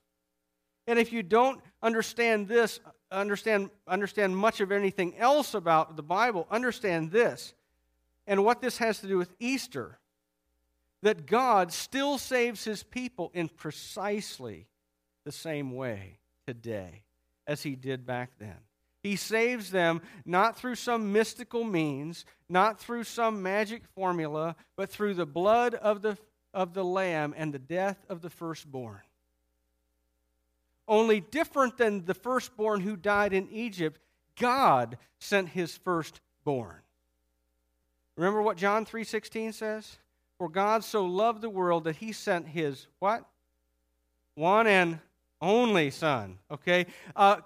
And 0.88 0.99
if 0.99 1.12
you 1.12 1.23
don't 1.23 1.61
understand 1.83 2.49
this, 2.49 2.81
understand, 3.11 3.71
understand 3.87 4.37
much 4.37 4.61
of 4.61 4.73
anything 4.73 5.16
else 5.16 5.55
about 5.55 5.97
the 5.97 6.03
Bible, 6.03 6.47
understand 6.51 7.11
this 7.11 7.55
and 8.27 8.45
what 8.45 8.61
this 8.61 8.79
has 8.79 9.01
to 9.01 9.07
do 9.07 9.19
with 9.19 9.35
Easter 9.38 9.99
that 11.03 11.27
God 11.27 11.73
still 11.73 12.19
saves 12.19 12.64
his 12.64 12.83
people 12.83 13.31
in 13.35 13.49
precisely 13.49 14.66
the 15.25 15.33
same 15.33 15.73
way 15.73 16.19
today 16.47 17.03
as 17.47 17.62
he 17.62 17.77
did 17.77 18.07
back 18.07 18.31
then. 18.38 18.57
He 19.03 19.14
saves 19.14 19.71
them 19.71 20.03
not 20.25 20.57
through 20.57 20.75
some 20.75 21.12
mystical 21.12 21.62
means, 21.62 22.25
not 22.49 22.81
through 22.81 23.05
some 23.05 23.40
magic 23.40 23.83
formula, 23.95 24.57
but 24.77 24.90
through 24.90 25.14
the 25.14 25.27
blood 25.27 25.75
of 25.75 26.03
the, 26.03 26.19
of 26.53 26.75
the 26.75 26.85
Lamb 26.85 27.33
and 27.37 27.55
the 27.55 27.61
death 27.61 28.05
of 28.09 28.21
the 28.21 28.31
firstborn. 28.31 29.03
Only 30.88 31.20
different 31.20 31.77
than 31.79 32.05
the 32.05 32.14
firstborn 32.14 32.81
who 32.81 32.96
died 32.96 33.33
in 33.33 33.49
Egypt, 33.51 34.01
God 34.38 34.99
sent 35.18 35.51
his 35.51 35.77
firstborn. 35.77 36.77
Remember 38.16 38.40
what 38.40 38.57
John 38.57 38.85
3:16 38.85 39.53
says? 39.53 39.99
For 40.38 40.49
God 40.49 40.85
so 40.85 41.05
loved 41.05 41.40
the 41.40 41.51
world 41.51 41.85
that 41.85 41.96
he 41.96 42.12
sent 42.12 42.49
his 42.49 42.87
what? 42.99 43.25
One 44.35 44.66
and 44.66 45.01
only 45.40 45.90
son. 45.90 46.38
Okay? 46.51 46.87
Uh, 47.14 47.40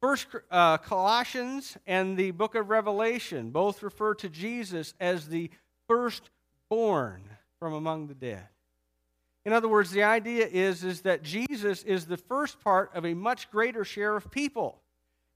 First 0.00 0.28
uh, 0.50 0.76
Colossians 0.78 1.76
and 1.86 2.18
the 2.18 2.30
book 2.30 2.54
of 2.54 2.68
Revelation 2.68 3.50
both 3.50 3.82
refer 3.82 4.14
to 4.16 4.28
Jesus 4.28 4.94
as 5.00 5.28
the 5.28 5.50
firstborn 5.88 7.22
from 7.58 7.72
among 7.72 8.06
the 8.06 8.14
dead. 8.14 8.46
In 9.46 9.52
other 9.52 9.68
words, 9.68 9.92
the 9.92 10.02
idea 10.02 10.44
is, 10.44 10.82
is 10.82 11.02
that 11.02 11.22
Jesus 11.22 11.84
is 11.84 12.04
the 12.04 12.16
first 12.16 12.60
part 12.64 12.90
of 12.96 13.06
a 13.06 13.14
much 13.14 13.48
greater 13.48 13.84
share 13.84 14.16
of 14.16 14.28
people. 14.28 14.82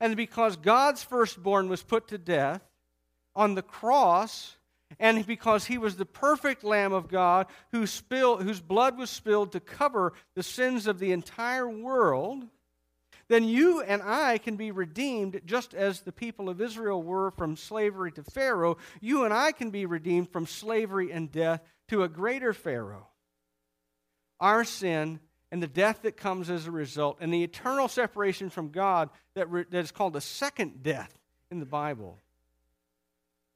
And 0.01 0.17
because 0.17 0.57
God's 0.57 1.05
firstborn 1.05 1.69
was 1.69 1.85
put 1.85 2.09
to 2.09 2.19
death 2.19 2.61
on 3.37 3.55
the 3.55 3.63
cross, 3.63 4.57
and 4.99 5.25
because 5.25 5.67
he 5.67 5.79
was 5.79 5.95
the 5.97 6.05
perfect 6.05 6.65
Lamb 6.65 6.93
of 6.93 7.07
God 7.07 7.47
who 7.71 7.87
spilled, 7.87 8.43
whose 8.43 8.61
blood 8.61 8.99
was 8.99 9.11
spilled 9.11 9.53
to 9.53 9.61
cover 9.61 10.13
the 10.35 10.43
sins 10.43 10.89
of 10.89 10.99
the 10.99 11.13
entire 11.13 11.71
world, 11.71 12.45
then 13.29 13.45
you 13.45 13.81
and 13.81 14.03
I 14.03 14.39
can 14.39 14.57
be 14.57 14.73
redeemed 14.73 15.41
just 15.47 15.73
as 15.73 16.01
the 16.01 16.11
people 16.11 16.49
of 16.49 16.61
Israel 16.61 17.01
were 17.01 17.31
from 17.31 17.57
slavery 17.57 18.11
to 18.13 18.25
Pharaoh. 18.25 18.77
You 19.01 19.25
and 19.25 19.33
I 19.33 19.53
can 19.53 19.71
be 19.71 19.87
redeemed 19.87 20.33
from 20.33 20.47
slavery 20.47 21.13
and 21.13 21.31
death 21.31 21.63
to 21.91 22.03
a 22.03 22.09
greater 22.09 22.53
Pharaoh. 22.53 23.07
Our 24.41 24.65
sin 24.65 25.21
and 25.53 25.63
the 25.63 25.67
death 25.67 26.03
that 26.03 26.17
comes 26.17 26.49
as 26.49 26.67
a 26.67 26.71
result, 26.71 27.19
and 27.21 27.35
the 27.35 27.43
eternal 27.43 27.89
separation 27.89 28.51
from 28.51 28.71
God 28.71 29.11
that, 29.35 29.51
re- 29.51 29.65
that 29.71 29.81
is 29.81 29.91
called 29.91 30.13
the 30.13 30.21
second 30.21 30.83
death 30.83 31.13
in 31.51 31.59
the 31.59 31.67
Bible 31.67 32.19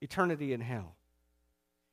eternity 0.00 0.52
in 0.52 0.60
hell. 0.60 0.96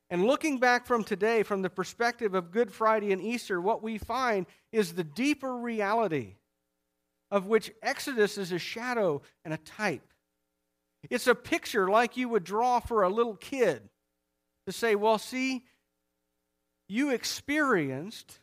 And 0.10 0.26
looking 0.26 0.58
back 0.58 0.86
from 0.86 1.06
today, 1.06 1.44
from 1.44 1.62
the 1.62 1.70
perspective 1.70 2.34
of 2.34 2.52
Good 2.52 2.74
Friday 2.74 3.14
and 3.14 3.22
Easter, 3.22 3.62
what 3.62 3.82
we 3.82 3.98
find 3.98 4.46
is 4.74 4.94
the 4.94 5.06
deeper 5.06 5.56
reality 5.56 6.36
of 7.30 7.46
which 7.46 7.72
Exodus 7.82 8.38
is 8.38 8.52
a 8.52 8.60
shadow 8.60 9.22
and 9.46 9.54
a 9.54 9.58
type. 9.58 10.06
It's 11.10 11.28
a 11.28 11.36
picture 11.36 11.90
like 11.90 12.18
you 12.18 12.28
would 12.28 12.44
draw 12.44 12.82
for 12.82 13.04
a 13.04 13.10
little 13.10 13.38
kid 13.38 13.88
to 14.66 14.74
say, 14.74 14.96
well, 14.96 15.18
see, 15.18 15.64
you 16.90 17.12
experienced 17.12 18.41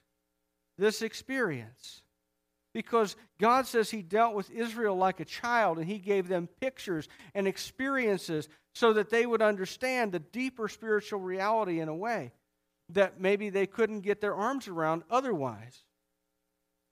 this 0.78 1.02
experience. 1.02 2.02
Because 2.72 3.16
God 3.40 3.66
says 3.66 3.90
He 3.90 4.02
dealt 4.02 4.34
with 4.34 4.50
Israel 4.50 4.96
like 4.96 5.20
a 5.20 5.24
child 5.24 5.78
and 5.78 5.86
He 5.86 5.98
gave 5.98 6.28
them 6.28 6.48
pictures 6.60 7.08
and 7.34 7.48
experiences 7.48 8.48
so 8.74 8.92
that 8.92 9.10
they 9.10 9.26
would 9.26 9.42
understand 9.42 10.12
the 10.12 10.20
deeper 10.20 10.68
spiritual 10.68 11.20
reality 11.20 11.80
in 11.80 11.88
a 11.88 11.94
way 11.94 12.32
that 12.90 13.20
maybe 13.20 13.50
they 13.50 13.66
couldn't 13.66 14.00
get 14.00 14.20
their 14.20 14.34
arms 14.34 14.68
around 14.68 15.02
otherwise. 15.10 15.82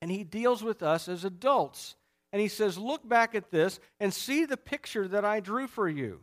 And 0.03 0.11
he 0.11 0.25
deals 0.25 0.63
with 0.63 0.83
us 0.83 1.09
as 1.09 1.25
adults. 1.25 1.97
And 2.33 2.43
he 2.43 2.49
says, 2.49 2.77
Look 2.77 3.09
back 3.09 3.35
at 3.35 3.51
this 3.51 3.81
and 3.99 4.13
see 4.13 4.45
the 4.45 4.57
picture 4.57 5.09
that 5.09 5.25
I 5.25 5.41
drew 5.41 5.67
for 5.67 5.89
you. 5.89 6.21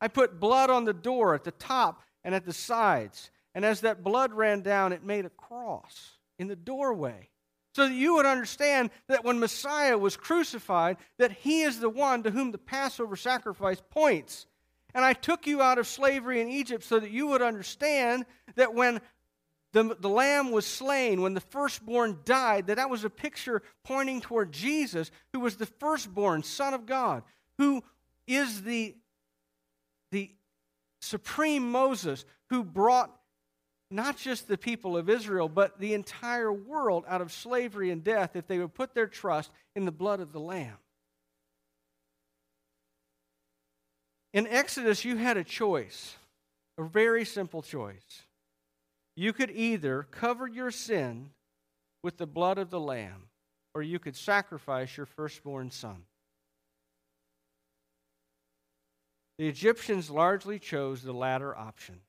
I 0.00 0.08
put 0.08 0.40
blood 0.40 0.70
on 0.70 0.84
the 0.84 0.92
door 0.92 1.34
at 1.34 1.44
the 1.44 1.52
top 1.52 2.02
and 2.24 2.34
at 2.34 2.44
the 2.44 2.52
sides. 2.52 3.30
And 3.54 3.64
as 3.64 3.82
that 3.82 4.02
blood 4.02 4.32
ran 4.32 4.62
down, 4.62 4.92
it 4.92 5.04
made 5.04 5.24
a 5.24 5.30
cross 5.30 6.17
in 6.38 6.48
the 6.48 6.56
doorway. 6.56 7.28
So 7.74 7.86
that 7.88 7.94
you 7.94 8.14
would 8.14 8.26
understand 8.26 8.90
that 9.08 9.24
when 9.24 9.38
Messiah 9.38 9.96
was 9.96 10.16
crucified, 10.16 10.96
that 11.18 11.32
he 11.32 11.62
is 11.62 11.78
the 11.78 11.90
one 11.90 12.22
to 12.22 12.30
whom 12.30 12.50
the 12.50 12.58
Passover 12.58 13.14
sacrifice 13.14 13.80
points. 13.90 14.46
And 14.94 15.04
I 15.04 15.12
took 15.12 15.46
you 15.46 15.62
out 15.62 15.78
of 15.78 15.86
slavery 15.86 16.40
in 16.40 16.48
Egypt 16.48 16.82
so 16.82 16.98
that 16.98 17.10
you 17.10 17.26
would 17.28 17.42
understand 17.42 18.24
that 18.56 18.74
when 18.74 19.00
the, 19.72 19.96
the 20.00 20.08
lamb 20.08 20.50
was 20.50 20.66
slain, 20.66 21.20
when 21.20 21.34
the 21.34 21.40
firstborn 21.40 22.18
died, 22.24 22.68
that 22.68 22.76
that 22.76 22.90
was 22.90 23.04
a 23.04 23.10
picture 23.10 23.62
pointing 23.84 24.20
toward 24.20 24.50
Jesus, 24.50 25.10
who 25.32 25.40
was 25.40 25.56
the 25.56 25.66
firstborn 25.66 26.42
Son 26.42 26.72
of 26.72 26.86
God, 26.86 27.22
who 27.58 27.84
is 28.26 28.62
the, 28.62 28.96
the 30.10 30.30
supreme 31.00 31.70
Moses 31.70 32.24
who 32.50 32.64
brought 32.64 33.14
not 33.90 34.18
just 34.18 34.48
the 34.48 34.58
people 34.58 34.96
of 34.96 35.08
Israel, 35.08 35.48
but 35.48 35.78
the 35.78 35.94
entire 35.94 36.52
world 36.52 37.04
out 37.08 37.20
of 37.20 37.32
slavery 37.32 37.90
and 37.90 38.04
death 38.04 38.36
if 38.36 38.46
they 38.46 38.58
would 38.58 38.74
put 38.74 38.94
their 38.94 39.06
trust 39.06 39.50
in 39.74 39.84
the 39.84 39.92
blood 39.92 40.20
of 40.20 40.32
the 40.32 40.40
Lamb. 40.40 40.76
In 44.34 44.46
Exodus, 44.46 45.04
you 45.04 45.16
had 45.16 45.38
a 45.38 45.44
choice, 45.44 46.16
a 46.76 46.84
very 46.84 47.24
simple 47.24 47.62
choice. 47.62 48.22
You 49.16 49.32
could 49.32 49.50
either 49.50 50.06
cover 50.10 50.46
your 50.46 50.70
sin 50.70 51.30
with 52.02 52.18
the 52.18 52.26
blood 52.26 52.58
of 52.58 52.70
the 52.70 52.78
Lamb, 52.78 53.28
or 53.74 53.82
you 53.82 53.98
could 53.98 54.16
sacrifice 54.16 54.96
your 54.96 55.06
firstborn 55.06 55.70
son. 55.70 56.04
The 59.38 59.48
Egyptians 59.48 60.10
largely 60.10 60.58
chose 60.58 61.02
the 61.02 61.12
latter 61.12 61.56
option. 61.56 62.00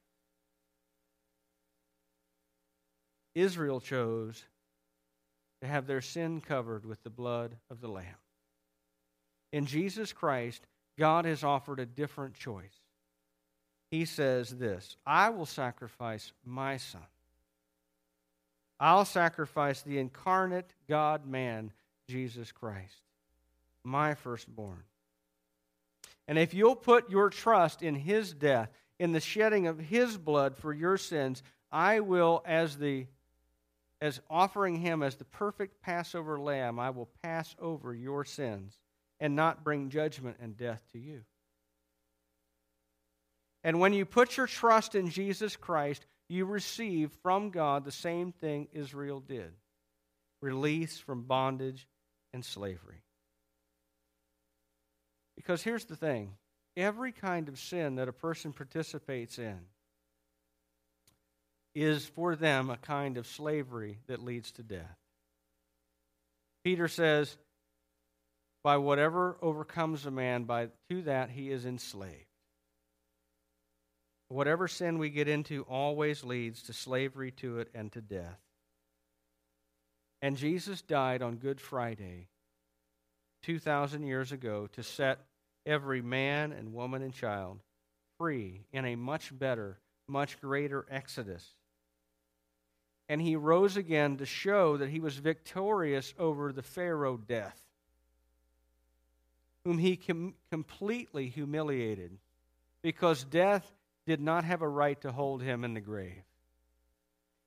Israel 3.40 3.80
chose 3.80 4.44
to 5.62 5.68
have 5.68 5.88
their 5.88 6.02
sin 6.02 6.42
covered 6.42 6.86
with 6.86 7.04
the 7.04 7.10
blood 7.10 7.56
of 7.70 7.82
the 7.82 7.88
Lamb. 7.88 8.06
In 9.52 9.66
Jesus 9.66 10.14
Christ, 10.14 10.66
God 10.98 11.26
has 11.26 11.44
offered 11.44 11.80
a 11.80 11.86
different 11.86 12.36
choice. 12.36 12.76
he 13.92 14.06
says 14.06 14.50
this 14.52 14.98
I 15.06 15.30
will 15.30 15.46
sacrifice 15.46 16.32
my 16.46 16.78
son. 16.78 17.02
I'll 18.80 19.06
sacrifice 19.06 19.82
the 19.82 19.98
incarnate 19.98 20.74
God 20.88 21.26
man, 21.26 21.72
Jesus 22.08 22.52
Christ, 22.52 23.02
my 23.84 24.16
firstborn. 24.16 24.84
And 26.28 26.38
if 26.38 26.54
you'll 26.54 26.76
put 26.76 27.10
your 27.10 27.30
trust 27.30 27.82
in 27.82 27.96
his 27.96 28.34
death, 28.34 28.70
in 29.00 29.12
the 29.12 29.20
shedding 29.20 29.68
of 29.68 29.80
his 29.80 30.18
blood 30.18 30.56
for 30.56 30.74
your 30.74 30.98
sins, 30.98 31.42
I 31.72 32.02
will, 32.02 32.42
as 32.46 32.78
the 32.78 33.08
as 34.02 34.22
offering 34.30 34.78
him 34.78 35.04
as 35.04 35.16
the 35.16 35.26
perfect 35.26 35.82
Passover 35.82 36.40
lamb, 36.40 36.80
I 36.80 36.90
will 36.92 37.10
pass 37.24 37.56
over 37.60 37.94
your 37.94 38.24
sins 38.24 38.78
and 39.20 39.36
not 39.36 39.64
bring 39.64 39.90
judgment 39.90 40.38
and 40.42 40.56
death 40.56 40.82
to 40.94 41.00
you. 41.00 41.22
And 43.64 43.80
when 43.80 43.94
you 43.94 44.06
put 44.06 44.38
your 44.38 44.48
trust 44.48 44.96
in 44.96 45.10
Jesus 45.10 45.58
Christ, 45.58 46.06
you 46.30 46.46
receive 46.46 47.12
from 47.24 47.50
God 47.50 47.84
the 47.84 47.92
same 47.92 48.32
thing 48.32 48.68
Israel 48.72 49.20
did 49.20 49.52
release 50.42 50.98
from 50.98 51.24
bondage 51.24 51.86
and 52.34 52.46
slavery. 52.46 53.04
Because 55.36 55.62
here's 55.62 55.86
the 55.86 55.98
thing 55.98 56.36
every 56.78 57.12
kind 57.12 57.50
of 57.50 57.60
sin 57.60 57.96
that 57.96 58.08
a 58.08 58.14
person 58.14 58.54
participates 58.54 59.38
in 59.38 59.60
is 61.82 62.06
for 62.06 62.36
them 62.36 62.70
a 62.70 62.78
kind 62.78 63.18
of 63.18 63.28
slavery 63.28 64.00
that 64.08 64.24
leads 64.24 64.52
to 64.54 64.64
death. 64.64 64.98
Peter 66.64 66.88
says, 66.88 67.38
by 68.64 68.78
whatever 68.78 69.38
overcomes 69.42 70.06
a 70.06 70.12
man, 70.12 70.44
by 70.44 70.70
to 70.90 71.02
that 71.04 71.30
he 71.30 71.52
is 71.52 71.66
enslaved. 71.66 72.26
Whatever 74.28 74.68
sin 74.68 75.00
we 75.00 75.10
get 75.10 75.28
into 75.28 75.64
always 75.64 76.24
leads 76.24 76.64
to 76.64 76.74
slavery 76.74 77.32
to 77.32 77.60
it 77.60 77.70
and 77.74 77.92
to 77.94 78.02
death. 78.02 78.40
And 80.22 80.38
Jesus 80.38 80.82
died 80.82 81.22
on 81.22 81.38
Good 81.38 81.62
Friday 81.62 82.28
2,000 83.44 84.04
years 84.04 84.32
ago 84.32 84.68
to 84.74 84.84
set 84.84 85.20
every 85.66 86.02
man 86.02 86.52
and 86.52 86.74
woman 86.74 87.02
and 87.02 87.14
child 87.14 87.60
free 88.20 88.66
in 88.74 88.86
a 88.86 88.96
much 88.96 89.38
better, 89.38 89.80
much 90.08 90.42
greater 90.42 90.86
exodus 90.92 91.56
and 93.10 93.20
he 93.20 93.36
rose 93.36 93.76
again 93.76 94.18
to 94.18 94.26
show 94.26 94.78
that 94.78 94.90
he 94.90 95.00
was 95.00 95.18
victorious 95.18 96.14
over 96.20 96.54
the 96.54 96.62
Pharaoh 96.62 97.18
death, 97.18 97.60
whom 99.66 99.80
he 99.80 99.98
com- 99.98 100.36
completely 100.52 101.28
humiliated, 101.28 102.20
because 102.84 103.24
death 103.24 103.70
did 104.06 104.22
not 104.22 104.44
have 104.44 104.62
a 104.62 104.68
right 104.68 105.02
to 105.02 105.12
hold 105.12 105.42
him 105.42 105.66
in 105.66 105.74
the 105.74 105.82
grave. 105.82 106.22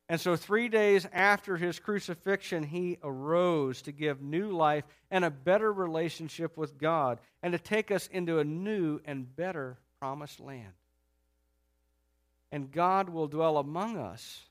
And 0.08 0.20
so, 0.20 0.36
three 0.36 0.68
days 0.68 1.06
after 1.12 1.56
his 1.56 1.78
crucifixion, 1.78 2.64
he 2.64 2.98
arose 3.02 3.82
to 3.82 3.92
give 3.92 4.20
new 4.20 4.50
life 4.50 4.84
and 5.10 5.24
a 5.24 5.30
better 5.30 5.72
relationship 5.72 6.56
with 6.56 6.76
God 6.76 7.18
and 7.42 7.52
to 7.52 7.58
take 7.58 7.90
us 7.90 8.08
into 8.08 8.40
a 8.40 8.44
new 8.44 9.00
and 9.06 9.34
better 9.34 9.78
promised 10.00 10.40
land. 10.40 10.72
And 12.50 12.70
God 12.70 13.08
will 13.08 13.28
dwell 13.28 13.56
among 13.56 13.96
us 13.96 14.42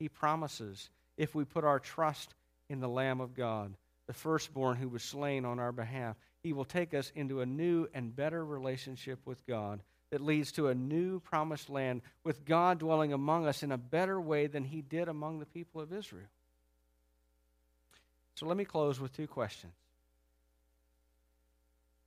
he 0.00 0.08
promises 0.08 0.90
if 1.16 1.34
we 1.34 1.44
put 1.44 1.62
our 1.62 1.78
trust 1.78 2.34
in 2.68 2.80
the 2.80 2.88
Lamb 2.88 3.20
of 3.20 3.34
God, 3.34 3.74
the 4.06 4.14
firstborn 4.14 4.76
who 4.76 4.88
was 4.88 5.02
slain 5.02 5.44
on 5.44 5.60
our 5.60 5.70
behalf. 5.70 6.16
He 6.42 6.54
will 6.54 6.64
take 6.64 6.94
us 6.94 7.12
into 7.14 7.42
a 7.42 7.46
new 7.46 7.86
and 7.92 8.16
better 8.16 8.44
relationship 8.44 9.20
with 9.26 9.46
God 9.46 9.82
that 10.10 10.22
leads 10.22 10.52
to 10.52 10.68
a 10.68 10.74
new 10.74 11.20
promised 11.20 11.68
land 11.68 12.00
with 12.24 12.44
God 12.44 12.78
dwelling 12.78 13.12
among 13.12 13.46
us 13.46 13.62
in 13.62 13.70
a 13.70 13.78
better 13.78 14.18
way 14.18 14.46
than 14.46 14.64
he 14.64 14.80
did 14.80 15.08
among 15.08 15.38
the 15.38 15.46
people 15.46 15.80
of 15.80 15.92
Israel. 15.92 16.26
So 18.36 18.46
let 18.46 18.56
me 18.56 18.64
close 18.64 18.98
with 18.98 19.14
two 19.14 19.26
questions. 19.26 19.74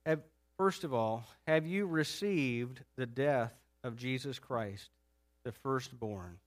Have, 0.04 0.20
first 0.58 0.82
of 0.82 0.92
all, 0.92 1.24
have 1.46 1.64
you 1.64 1.86
received 1.86 2.80
the 2.96 3.06
death 3.06 3.52
of 3.84 3.96
Jesus 3.96 4.40
Christ, 4.40 4.90
the 5.44 5.52
firstborn, 5.52 6.38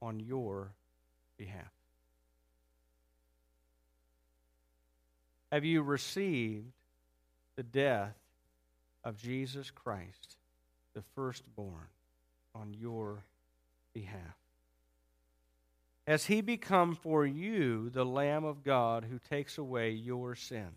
on 0.00 0.18
your 0.18 0.72
behalf? 1.38 1.72
Have 5.50 5.64
you 5.64 5.82
received 5.82 6.72
the 7.56 7.62
death 7.62 8.16
of 9.02 9.16
Jesus 9.16 9.70
Christ, 9.70 10.36
the 10.94 11.02
firstborn, 11.14 11.88
on 12.54 12.74
your 12.74 13.22
behalf? 13.94 14.36
Has 16.06 16.26
he 16.26 16.40
become 16.40 16.94
for 16.96 17.26
you 17.26 17.90
the 17.90 18.04
Lamb 18.04 18.44
of 18.44 18.62
God 18.62 19.04
who 19.04 19.18
takes 19.30 19.58
away 19.58 19.90
your 19.90 20.34
sin? 20.34 20.68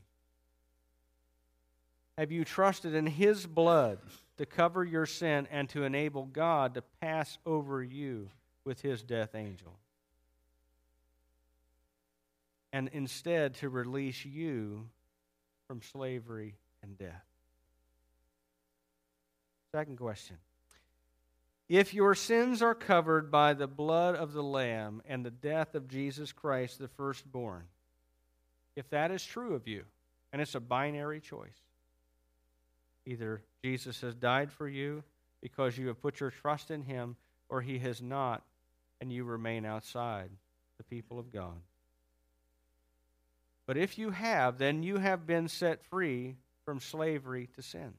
Have 2.17 2.31
you 2.31 2.43
trusted 2.43 2.93
in 2.93 3.07
his 3.07 3.45
blood 3.45 3.99
to 4.37 4.45
cover 4.45 4.83
your 4.83 5.05
sin 5.05 5.47
and 5.49 5.69
to 5.69 5.83
enable 5.83 6.25
God 6.25 6.73
to 6.75 6.81
pass 7.01 7.37
over 7.45 7.83
you 7.83 8.29
with 8.65 8.81
his 8.81 9.01
death 9.01 9.33
angel? 9.33 9.73
And 12.73 12.89
instead 12.93 13.55
to 13.55 13.69
release 13.69 14.25
you 14.25 14.87
from 15.67 15.81
slavery 15.81 16.55
and 16.83 16.97
death. 16.97 17.25
Second 19.73 19.97
question. 19.97 20.37
If 21.69 21.93
your 21.93 22.15
sins 22.15 22.61
are 22.61 22.75
covered 22.75 23.31
by 23.31 23.53
the 23.53 23.67
blood 23.67 24.15
of 24.15 24.33
the 24.33 24.43
Lamb 24.43 25.01
and 25.07 25.25
the 25.25 25.31
death 25.31 25.75
of 25.75 25.87
Jesus 25.87 26.33
Christ, 26.33 26.79
the 26.79 26.89
firstborn, 26.89 27.63
if 28.75 28.89
that 28.89 29.11
is 29.11 29.23
true 29.23 29.55
of 29.55 29.67
you, 29.67 29.83
and 30.33 30.41
it's 30.41 30.55
a 30.55 30.59
binary 30.59 31.21
choice, 31.21 31.61
either 33.05 33.41
Jesus 33.63 34.01
has 34.01 34.15
died 34.15 34.51
for 34.51 34.67
you 34.67 35.03
because 35.41 35.77
you 35.77 35.87
have 35.87 36.01
put 36.01 36.19
your 36.19 36.31
trust 36.31 36.71
in 36.71 36.81
him, 36.81 37.15
or 37.47 37.61
he 37.61 37.79
has 37.79 38.01
not, 38.01 38.43
and 38.99 39.11
you 39.11 39.23
remain 39.23 39.65
outside 39.65 40.29
the 40.77 40.83
people 40.83 41.19
of 41.19 41.31
God. 41.31 41.61
But 43.71 43.77
if 43.77 43.97
you 43.97 44.09
have, 44.09 44.57
then 44.57 44.83
you 44.83 44.97
have 44.97 45.25
been 45.25 45.47
set 45.47 45.81
free 45.85 46.35
from 46.65 46.81
slavery 46.81 47.47
to 47.55 47.61
sin. 47.61 47.93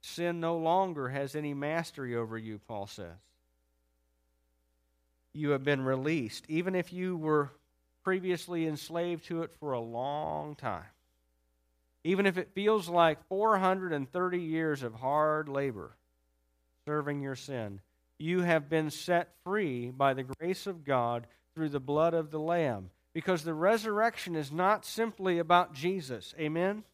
Sin 0.00 0.40
no 0.40 0.58
longer 0.58 1.10
has 1.10 1.36
any 1.36 1.54
mastery 1.54 2.16
over 2.16 2.36
you, 2.36 2.58
Paul 2.66 2.88
says. 2.88 3.14
You 5.32 5.50
have 5.50 5.62
been 5.62 5.84
released, 5.84 6.44
even 6.48 6.74
if 6.74 6.92
you 6.92 7.16
were 7.16 7.52
previously 8.02 8.66
enslaved 8.66 9.26
to 9.26 9.42
it 9.44 9.52
for 9.60 9.70
a 9.70 9.80
long 9.80 10.56
time. 10.56 10.90
Even 12.02 12.26
if 12.26 12.36
it 12.36 12.54
feels 12.56 12.88
like 12.88 13.28
430 13.28 14.40
years 14.40 14.82
of 14.82 14.94
hard 14.94 15.48
labor 15.48 15.92
serving 16.84 17.20
your 17.20 17.36
sin, 17.36 17.80
you 18.18 18.40
have 18.40 18.68
been 18.68 18.90
set 18.90 19.28
free 19.44 19.92
by 19.92 20.14
the 20.14 20.24
grace 20.24 20.66
of 20.66 20.84
God 20.84 21.28
through 21.54 21.68
the 21.68 21.78
blood 21.78 22.14
of 22.14 22.32
the 22.32 22.40
Lamb 22.40 22.90
because 23.12 23.42
the 23.42 23.54
resurrection 23.54 24.36
is 24.36 24.52
not 24.52 24.84
simply 24.84 25.38
about 25.38 25.74
Jesus. 25.74 26.34
Amen? 26.38 26.84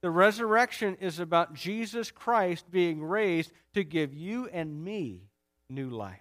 The 0.00 0.10
resurrection 0.10 0.96
is 1.00 1.18
about 1.18 1.54
Jesus 1.54 2.10
Christ 2.10 2.70
being 2.70 3.02
raised 3.02 3.52
to 3.74 3.82
give 3.82 4.14
you 4.14 4.48
and 4.48 4.84
me 4.84 5.22
new 5.68 5.90
life. 5.90 6.20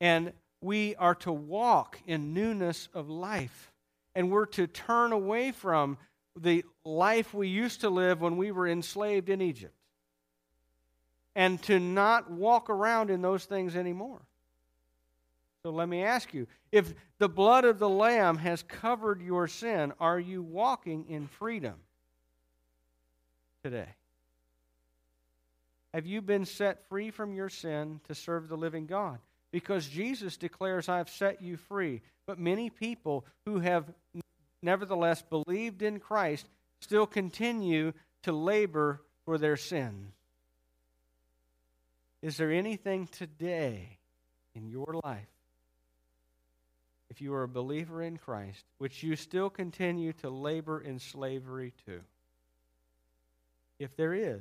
And 0.00 0.32
we 0.60 0.94
are 0.96 1.16
to 1.16 1.32
walk 1.32 2.00
in 2.06 2.34
newness 2.34 2.88
of 2.94 3.08
life. 3.08 3.72
And 4.14 4.30
we're 4.30 4.46
to 4.46 4.66
turn 4.66 5.12
away 5.12 5.52
from 5.52 5.98
the 6.36 6.64
life 6.84 7.34
we 7.34 7.48
used 7.48 7.80
to 7.80 7.90
live 7.90 8.20
when 8.20 8.36
we 8.36 8.52
were 8.52 8.68
enslaved 8.68 9.28
in 9.28 9.40
Egypt. 9.42 9.74
And 11.34 11.60
to 11.64 11.78
not 11.78 12.30
walk 12.30 12.70
around 12.70 13.10
in 13.10 13.22
those 13.22 13.44
things 13.44 13.76
anymore. 13.76 14.20
So 15.68 15.74
let 15.74 15.90
me 15.90 16.02
ask 16.02 16.32
you 16.32 16.46
if 16.72 16.94
the 17.18 17.28
blood 17.28 17.66
of 17.66 17.78
the 17.78 17.90
Lamb 17.90 18.38
has 18.38 18.62
covered 18.62 19.20
your 19.20 19.46
sin, 19.46 19.92
are 20.00 20.18
you 20.18 20.42
walking 20.42 21.04
in 21.10 21.26
freedom 21.26 21.74
today? 23.62 23.90
Have 25.92 26.06
you 26.06 26.22
been 26.22 26.46
set 26.46 26.88
free 26.88 27.10
from 27.10 27.34
your 27.34 27.50
sin 27.50 28.00
to 28.08 28.14
serve 28.14 28.48
the 28.48 28.56
living 28.56 28.86
God? 28.86 29.18
Because 29.50 29.86
Jesus 29.86 30.38
declares, 30.38 30.88
I've 30.88 31.10
set 31.10 31.42
you 31.42 31.58
free. 31.58 32.00
But 32.24 32.38
many 32.38 32.70
people 32.70 33.26
who 33.44 33.58
have 33.60 33.92
nevertheless 34.62 35.20
believed 35.20 35.82
in 35.82 36.00
Christ 36.00 36.48
still 36.80 37.06
continue 37.06 37.92
to 38.22 38.32
labor 38.32 39.02
for 39.26 39.36
their 39.36 39.58
sin. 39.58 40.12
Is 42.22 42.38
there 42.38 42.52
anything 42.52 43.06
today 43.06 43.98
in 44.54 44.70
your 44.70 44.98
life 45.04 45.28
if 47.10 47.20
you 47.20 47.34
are 47.34 47.44
a 47.44 47.48
believer 47.48 48.02
in 48.02 48.16
Christ, 48.16 48.64
which 48.78 49.02
you 49.02 49.16
still 49.16 49.50
continue 49.50 50.12
to 50.14 50.30
labor 50.30 50.80
in 50.80 50.98
slavery 50.98 51.72
to? 51.86 52.00
If 53.78 53.96
there 53.96 54.14
is, 54.14 54.40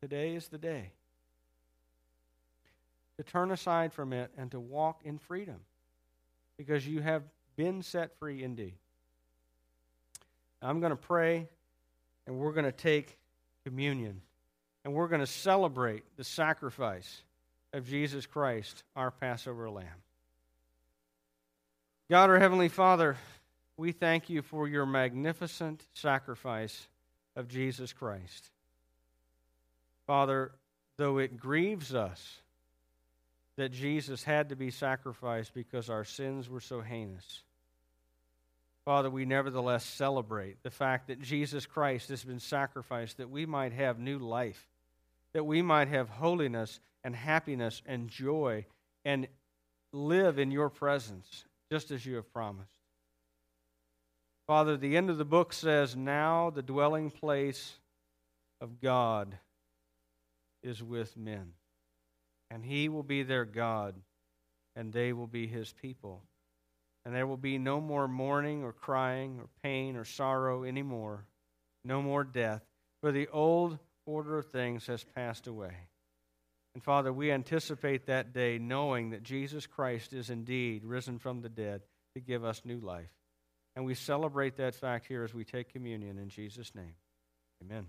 Today 0.00 0.34
is 0.34 0.48
the 0.48 0.56
day 0.56 0.92
to 3.18 3.22
turn 3.22 3.50
aside 3.50 3.92
from 3.92 4.14
it 4.14 4.30
and 4.38 4.50
to 4.50 4.58
walk 4.58 5.02
in 5.04 5.18
freedom 5.18 5.56
because 6.56 6.86
you 6.86 7.02
have 7.02 7.22
been 7.54 7.82
set 7.82 8.18
free 8.18 8.42
indeed. 8.42 8.76
I'm 10.62 10.80
going 10.80 10.90
to 10.90 10.96
pray 10.96 11.48
and 12.26 12.38
we're 12.38 12.52
going 12.52 12.64
to 12.64 12.72
take 12.72 13.18
communion 13.66 14.22
and 14.86 14.94
we're 14.94 15.08
going 15.08 15.20
to 15.20 15.26
celebrate 15.26 16.02
the 16.16 16.24
sacrifice 16.24 17.20
of 17.74 17.86
Jesus 17.86 18.24
Christ, 18.24 18.82
our 18.96 19.10
Passover 19.10 19.68
lamb. 19.68 19.86
God, 22.10 22.28
our 22.28 22.40
Heavenly 22.40 22.68
Father, 22.68 23.16
we 23.76 23.92
thank 23.92 24.28
you 24.28 24.42
for 24.42 24.66
your 24.66 24.84
magnificent 24.84 25.86
sacrifice 25.94 26.88
of 27.36 27.46
Jesus 27.46 27.92
Christ. 27.92 28.50
Father, 30.08 30.50
though 30.96 31.18
it 31.18 31.36
grieves 31.36 31.94
us 31.94 32.40
that 33.54 33.70
Jesus 33.70 34.24
had 34.24 34.48
to 34.48 34.56
be 34.56 34.72
sacrificed 34.72 35.54
because 35.54 35.88
our 35.88 36.04
sins 36.04 36.48
were 36.48 36.60
so 36.60 36.80
heinous, 36.80 37.42
Father, 38.84 39.08
we 39.08 39.24
nevertheless 39.24 39.84
celebrate 39.84 40.60
the 40.64 40.70
fact 40.70 41.06
that 41.06 41.22
Jesus 41.22 41.64
Christ 41.64 42.08
has 42.08 42.24
been 42.24 42.40
sacrificed 42.40 43.18
that 43.18 43.30
we 43.30 43.46
might 43.46 43.72
have 43.72 44.00
new 44.00 44.18
life, 44.18 44.66
that 45.32 45.46
we 45.46 45.62
might 45.62 45.86
have 45.86 46.08
holiness 46.08 46.80
and 47.04 47.14
happiness 47.14 47.82
and 47.86 48.08
joy 48.08 48.66
and 49.04 49.28
live 49.92 50.40
in 50.40 50.50
your 50.50 50.70
presence, 50.70 51.44
just 51.70 51.90
as 51.90 52.04
you 52.04 52.16
have 52.16 52.32
promised. 52.32 52.74
Father, 54.46 54.76
the 54.76 54.96
end 54.96 55.10
of 55.10 55.18
the 55.18 55.24
book 55.24 55.52
says, 55.52 55.94
Now 55.94 56.50
the 56.50 56.62
dwelling 56.62 57.10
place 57.10 57.74
of 58.60 58.80
God 58.80 59.38
is 60.62 60.82
with 60.82 61.16
men, 61.16 61.52
and 62.50 62.64
he 62.64 62.88
will 62.88 63.04
be 63.04 63.22
their 63.22 63.44
God, 63.44 63.94
and 64.74 64.92
they 64.92 65.12
will 65.12 65.28
be 65.28 65.46
his 65.46 65.72
people. 65.72 66.22
And 67.04 67.14
there 67.14 67.26
will 67.26 67.36
be 67.36 67.58
no 67.58 67.80
more 67.80 68.08
mourning 68.08 68.62
or 68.62 68.72
crying 68.72 69.38
or 69.40 69.46
pain 69.62 69.96
or 69.96 70.04
sorrow 70.04 70.64
anymore, 70.64 71.24
no 71.84 72.02
more 72.02 72.24
death, 72.24 72.62
for 73.00 73.12
the 73.12 73.28
old 73.28 73.78
order 74.04 74.38
of 74.38 74.46
things 74.46 74.86
has 74.88 75.04
passed 75.04 75.46
away. 75.46 75.74
And 76.74 76.82
Father, 76.82 77.12
we 77.12 77.32
anticipate 77.32 78.06
that 78.06 78.32
day 78.32 78.58
knowing 78.58 79.10
that 79.10 79.22
Jesus 79.22 79.66
Christ 79.66 80.12
is 80.12 80.30
indeed 80.30 80.84
risen 80.84 81.18
from 81.18 81.40
the 81.40 81.48
dead 81.48 81.82
to 82.14 82.20
give 82.20 82.44
us 82.44 82.62
new 82.64 82.78
life. 82.78 83.10
And 83.76 83.84
we 83.84 83.94
celebrate 83.94 84.56
that 84.56 84.74
fact 84.74 85.06
here 85.06 85.24
as 85.24 85.34
we 85.34 85.44
take 85.44 85.72
communion 85.72 86.18
in 86.18 86.28
Jesus' 86.28 86.74
name. 86.74 86.94
Amen. 87.62 87.86